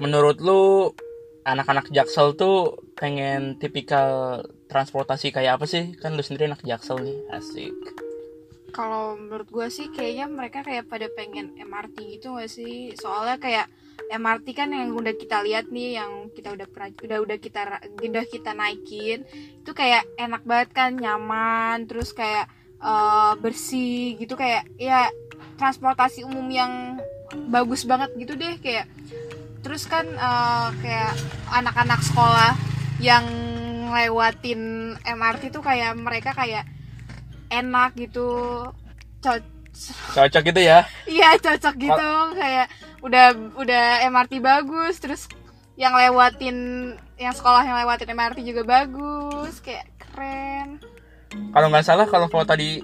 Menurut 0.01 0.41
lu 0.41 0.93
anak-anak 1.43 1.91
jaksel 1.91 2.35
tuh 2.35 2.79
pengen 2.95 3.59
tipikal 3.59 4.41
transportasi 4.71 5.35
kayak 5.35 5.59
apa 5.59 5.65
sih? 5.67 5.95
Kan 5.99 6.15
lu 6.15 6.23
sendiri 6.23 6.49
anak 6.49 6.63
jaksel 6.63 6.99
nih 6.99 7.17
asik. 7.35 7.75
Kalau 8.73 9.13
menurut 9.13 9.47
gue 9.53 9.67
sih 9.69 9.93
kayaknya 9.93 10.25
mereka 10.25 10.65
kayak 10.65 10.89
pada 10.89 11.05
pengen 11.13 11.53
MRT 11.61 12.17
gitu 12.17 12.41
gak 12.41 12.49
sih? 12.49 12.95
Soalnya 12.97 13.37
kayak 13.37 13.67
MRT 14.09 14.47
kan 14.57 14.69
yang 14.73 14.93
udah 14.93 15.13
kita 15.13 15.45
lihat 15.45 15.69
nih 15.69 16.01
yang 16.01 16.29
kita 16.33 16.53
udah 16.53 16.67
pernah 16.69 16.89
udah 16.93 17.19
udah 17.21 17.37
kita 17.37 17.61
udah 18.01 18.25
kita 18.25 18.51
naikin 18.53 19.25
itu 19.61 19.71
kayak 19.73 20.05
enak 20.17 20.41
banget 20.45 20.69
kan 20.73 20.91
nyaman 20.97 21.85
terus 21.85 22.13
kayak 22.13 22.49
eh, 22.81 23.33
bersih 23.41 24.17
gitu 24.17 24.33
kayak 24.37 24.69
ya 24.77 25.09
transportasi 25.57 26.25
umum 26.25 26.45
yang 26.49 26.97
bagus 27.49 27.85
banget 27.89 28.13
gitu 28.17 28.37
deh 28.37 28.57
kayak 28.61 28.85
terus 29.63 29.87
kan 29.87 30.05
eh, 30.05 30.67
kayak 30.83 31.13
anak-anak 31.49 32.03
sekolah 32.03 32.53
yang 32.99 33.25
lewatin 33.89 34.93
MRT 35.01 35.49
tuh 35.49 35.63
kayak 35.63 35.95
mereka 35.95 36.35
kayak 36.35 36.67
enak 37.47 37.93
gitu 37.95 38.27
Co- 39.23 39.51
cocok 40.13 40.43
gitu 40.53 40.61
ya? 40.61 40.85
Iya 41.07 41.39
cocok 41.39 41.75
gitu. 41.79 42.09
Kayak 42.37 42.67
udah 43.01 43.25
udah 43.57 43.85
MRT 44.05 44.37
bagus 44.39 45.01
terus 45.01 45.25
yang 45.73 45.97
lewatin 45.97 46.57
yang 47.17 47.33
sekolah 47.33 47.65
yang 47.65 47.77
lewatin 47.81 48.13
MRT 48.13 48.45
juga 48.45 48.61
bagus 48.67 49.57
kayak 49.63 49.89
keren. 49.97 50.77
Kalau 51.49 51.67
nggak 51.73 51.85
salah 51.87 52.05
kalau 52.05 52.29
foto 52.29 52.53
di 52.53 52.77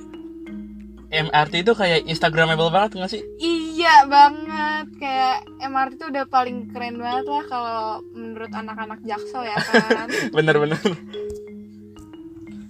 MRT 1.09 1.65
itu 1.65 1.73
kayak 1.73 2.05
Instagramable 2.05 2.69
banget 2.69 3.01
nggak 3.01 3.11
sih? 3.11 3.21
Iya 3.41 4.05
banget 4.05 4.87
kayak 5.01 5.37
MRT 5.57 5.93
tuh 5.97 6.07
udah 6.13 6.25
paling 6.29 6.69
keren 6.69 7.01
banget 7.01 7.25
lah 7.25 7.43
kalau 7.49 7.81
menurut 8.13 8.53
anak-anak 8.53 9.01
jaksel 9.01 9.41
ya 9.41 9.57
kan. 9.57 10.05
Bener-bener 10.37 10.77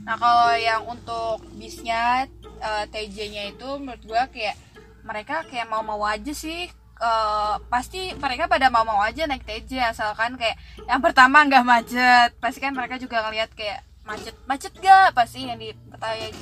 Nah 0.07 0.15
kalau 0.15 0.55
yang 0.55 0.87
untuk 0.87 1.43
bisnya 1.59 2.31
eh, 2.63 2.85
TJ-nya 2.87 3.51
itu 3.53 3.69
menurut 3.75 4.01
gua 4.07 4.31
kayak 4.31 4.55
mereka 5.03 5.43
kayak 5.43 5.67
mau-mau 5.67 5.99
aja 6.07 6.31
sih. 6.31 6.71
Eh, 6.99 7.55
pasti 7.67 8.15
mereka 8.15 8.47
pada 8.47 8.71
mau-mau 8.71 9.03
aja 9.03 9.27
naik 9.27 9.43
TJ 9.43 9.91
asalkan 9.91 10.39
kayak 10.39 10.55
yang 10.87 11.03
pertama 11.03 11.43
nggak 11.43 11.67
macet. 11.67 12.31
Pasti 12.39 12.63
kan 12.63 12.71
mereka 12.71 12.95
juga 12.95 13.19
ngelihat 13.27 13.51
kayak 13.51 13.88
macet 14.09 14.33
macet 14.49 14.73
gak 14.81 15.13
pasti 15.13 15.45
yang 15.45 15.61
di 15.61 15.69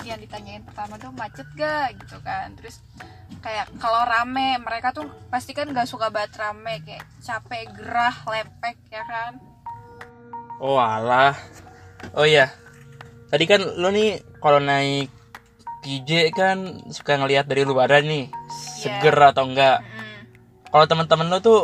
yang 0.08 0.24
ditanyain 0.24 0.64
pertama 0.64 0.96
tuh 0.96 1.12
macet 1.12 1.44
gak 1.60 2.00
gitu 2.00 2.16
kan. 2.24 2.56
Terus 2.56 2.80
kayak 3.44 3.68
kalau 3.84 4.08
rame 4.08 4.56
mereka 4.64 4.96
tuh 4.96 5.04
pasti 5.28 5.52
kan 5.52 5.68
nggak 5.68 5.86
suka 5.86 6.08
banget 6.08 6.40
rame 6.40 6.80
kayak 6.88 7.04
capek 7.20 7.68
gerah 7.76 8.16
lepek 8.24 8.78
ya 8.88 9.04
kan? 9.04 9.32
Oh 10.64 10.80
alah. 10.80 11.36
Oh 12.16 12.24
iya. 12.24 12.56
Tadi 13.28 13.44
kan 13.44 13.60
lu 13.60 13.92
nih 13.92 14.24
kalau 14.40 14.64
naik 14.64 15.12
TJ 15.84 16.32
kan 16.32 16.58
suka 16.90 17.20
ngelihat 17.20 17.52
dari 17.52 17.68
luaran 17.68 18.08
nih 18.08 18.32
seger 18.80 19.14
atau 19.14 19.44
enggak 19.46 19.84
Mm. 19.84 20.20
kalau 20.74 20.86
teman-teman 20.88 21.28
lu 21.32 21.40
tuh 21.40 21.62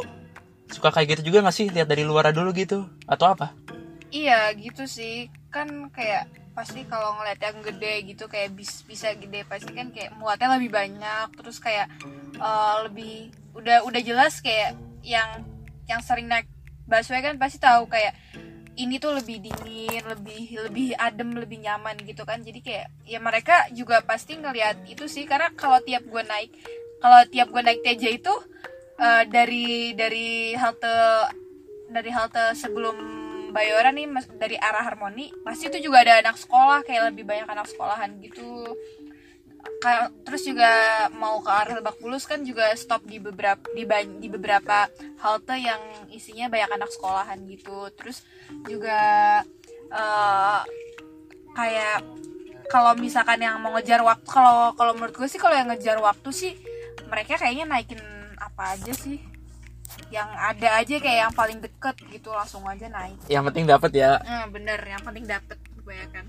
suka 0.70 0.92
kayak 0.92 1.16
gitu 1.18 1.32
juga 1.32 1.44
nggak 1.48 1.56
sih 1.56 1.68
lihat 1.72 1.88
dari 1.88 2.04
luar 2.04 2.36
dulu 2.36 2.52
gitu? 2.52 2.92
Atau 3.08 3.32
apa? 3.32 3.56
Iya 4.12 4.52
gitu 4.54 4.84
sih 4.86 5.32
kan 5.54 5.94
kayak 5.94 6.26
pasti 6.58 6.86
kalau 6.86 7.18
ngeliat 7.18 7.38
yang 7.42 7.62
gede 7.62 7.94
gitu 8.14 8.26
kayak 8.30 8.54
bis 8.54 8.86
bisa 8.86 9.14
gede 9.18 9.46
pasti 9.46 9.74
kan 9.74 9.90
kayak 9.90 10.14
muatnya 10.18 10.58
lebih 10.58 10.70
banyak 10.74 11.28
terus 11.38 11.58
kayak 11.62 11.90
eh, 12.38 12.76
lebih 12.90 13.34
udah 13.54 13.86
udah 13.86 14.02
jelas 14.02 14.42
kayak 14.42 14.74
yang 15.06 15.46
yang 15.86 16.02
sering 16.02 16.26
naik 16.26 16.50
busway 16.90 17.22
kan 17.22 17.38
pasti 17.38 17.62
tahu 17.62 17.86
kayak 17.90 18.14
ini 18.74 18.98
tuh 18.98 19.14
lebih 19.14 19.38
dingin 19.38 20.02
lebih 20.10 20.58
lebih 20.66 20.98
adem 20.98 21.38
lebih 21.38 21.62
nyaman 21.62 21.94
gitu 22.02 22.26
kan. 22.26 22.42
Jadi 22.42 22.60
kayak 22.66 22.88
ya 23.06 23.22
mereka 23.22 23.70
juga 23.70 24.02
pasti 24.02 24.34
ngelihat 24.34 24.82
itu 24.90 25.06
sih 25.06 25.30
karena 25.30 25.54
kalau 25.54 25.78
tiap 25.86 26.02
gue 26.10 26.24
naik 26.26 26.50
kalau 26.98 27.22
tiap 27.30 27.54
gue 27.54 27.62
naik 27.62 27.86
TJ 27.86 28.04
itu 28.18 28.34
eh, 28.98 29.24
dari 29.30 29.94
dari 29.94 30.58
halte 30.58 31.30
dari 31.94 32.10
halte 32.10 32.58
sebelum 32.58 33.23
Bayoran 33.54 33.94
nih 33.94 34.10
dari 34.42 34.58
arah 34.58 34.82
Harmoni 34.82 35.30
pasti 35.46 35.70
itu 35.70 35.88
juga 35.90 36.02
ada 36.02 36.20
anak 36.26 36.42
sekolah 36.42 36.82
kayak 36.82 37.14
lebih 37.14 37.24
banyak 37.30 37.46
anak 37.46 37.70
sekolahan 37.70 38.18
gitu. 38.20 38.74
Terus 40.28 40.42
juga 40.44 40.72
mau 41.16 41.40
ke 41.40 41.52
arah 41.54 41.80
Lebak 41.80 42.02
Bulus 42.02 42.28
kan 42.28 42.42
juga 42.44 42.74
stop 42.76 43.06
di 43.08 43.22
beberapa 43.22 43.64
di, 43.72 43.86
di 44.20 44.28
beberapa 44.28 44.90
halte 45.22 45.56
yang 45.56 45.80
isinya 46.12 46.50
banyak 46.50 46.72
anak 46.74 46.90
sekolahan 46.92 47.40
gitu. 47.48 47.88
Terus 47.96 48.26
juga 48.66 49.00
eh, 49.94 50.60
kayak 51.54 52.00
kalau 52.74 52.98
misalkan 52.98 53.38
yang 53.38 53.62
mau 53.62 53.78
ngejar 53.78 54.02
waktu 54.02 54.26
kalau 54.26 54.74
kalau 54.74 54.98
menurut 54.98 55.14
gue 55.14 55.30
sih 55.30 55.38
kalau 55.38 55.54
yang 55.54 55.70
ngejar 55.70 56.02
waktu 56.02 56.30
sih 56.34 56.52
mereka 57.06 57.38
kayaknya 57.38 57.70
naikin 57.70 58.02
apa 58.42 58.74
aja 58.74 58.94
sih 58.98 59.33
yang 60.10 60.30
ada 60.34 60.80
aja 60.82 60.96
kayak 61.00 61.20
yang 61.30 61.34
paling 61.34 61.60
deket 61.62 61.96
gitu 62.10 62.30
langsung 62.34 62.66
aja 62.66 62.90
naik. 62.90 63.18
Yang 63.30 63.44
penting 63.52 63.66
dapat 63.70 63.92
ya. 63.94 64.20
Hmm, 64.20 64.52
bener, 64.52 64.80
yang 64.84 65.02
penting 65.04 65.26
dapet 65.28 65.58
kebanyakan. 65.80 66.26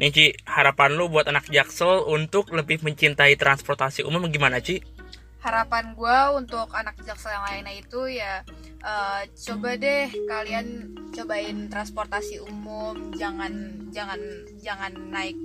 nih 0.00 0.08
Ci 0.08 0.26
harapan 0.48 0.96
lu 0.96 1.12
buat 1.12 1.28
anak 1.28 1.52
jaksel 1.52 2.08
untuk 2.08 2.50
lebih 2.50 2.80
mencintai 2.80 3.36
transportasi 3.36 4.02
umum 4.02 4.24
gimana 4.32 4.58
Ci? 4.58 4.80
Harapan 5.44 5.92
gue 5.94 6.18
untuk 6.38 6.72
anak 6.72 6.96
jaksel 7.04 7.34
yang 7.34 7.44
lainnya 7.44 7.74
itu 7.76 8.00
ya 8.08 8.42
eh, 8.82 9.22
coba 9.28 9.76
deh 9.76 10.08
kalian 10.26 10.96
cobain 11.12 11.68
transportasi 11.68 12.40
umum, 12.40 13.12
jangan 13.14 13.52
jangan 13.92 14.18
jangan 14.64 14.92
naik 15.12 15.36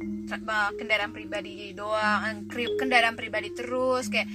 kendaraan 0.78 1.12
pribadi 1.16 1.72
doang 1.72 2.46
eh, 2.46 2.70
kendaraan 2.76 3.16
pribadi 3.16 3.56
terus 3.56 4.12
kayak 4.12 4.28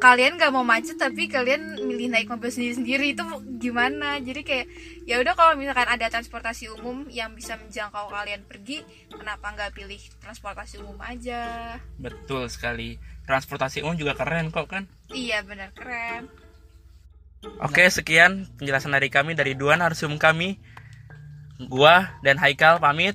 kalian 0.00 0.40
gak 0.40 0.52
mau 0.52 0.64
macet 0.64 0.96
tapi 0.96 1.28
kalian 1.28 1.80
milih 1.84 2.12
naik 2.12 2.28
mobil 2.28 2.48
sendiri 2.48 2.74
sendiri 2.76 3.06
itu 3.12 3.24
gimana 3.60 4.20
jadi 4.20 4.40
kayak 4.42 4.66
ya 5.04 5.20
udah 5.20 5.32
kalau 5.36 5.52
misalkan 5.56 5.88
ada 5.88 6.08
transportasi 6.08 6.72
umum 6.72 7.06
yang 7.12 7.32
bisa 7.36 7.56
menjangkau 7.56 8.08
kalian 8.08 8.42
pergi 8.44 8.82
kenapa 9.12 9.52
nggak 9.52 9.72
pilih 9.72 10.00
transportasi 10.20 10.82
umum 10.82 10.98
aja 11.00 11.76
Betul 11.96 12.48
sekali. 12.52 13.00
Transportasi 13.26 13.82
umum 13.82 13.98
juga 13.98 14.14
keren 14.14 14.50
kok 14.54 14.68
kan. 14.70 14.84
iya 15.10 15.42
benar 15.42 15.72
keren 15.74 16.28
Oke, 17.62 17.86
sekian 17.88 18.48
penjelasan 18.58 18.90
dari 18.90 19.06
kami 19.06 19.38
dari 19.38 19.54
dua 19.54 19.78
narsum 19.78 20.18
kami. 20.18 20.58
Gua 21.70 22.18
dan 22.20 22.36
Haikal 22.42 22.82
pamit. 22.82 23.14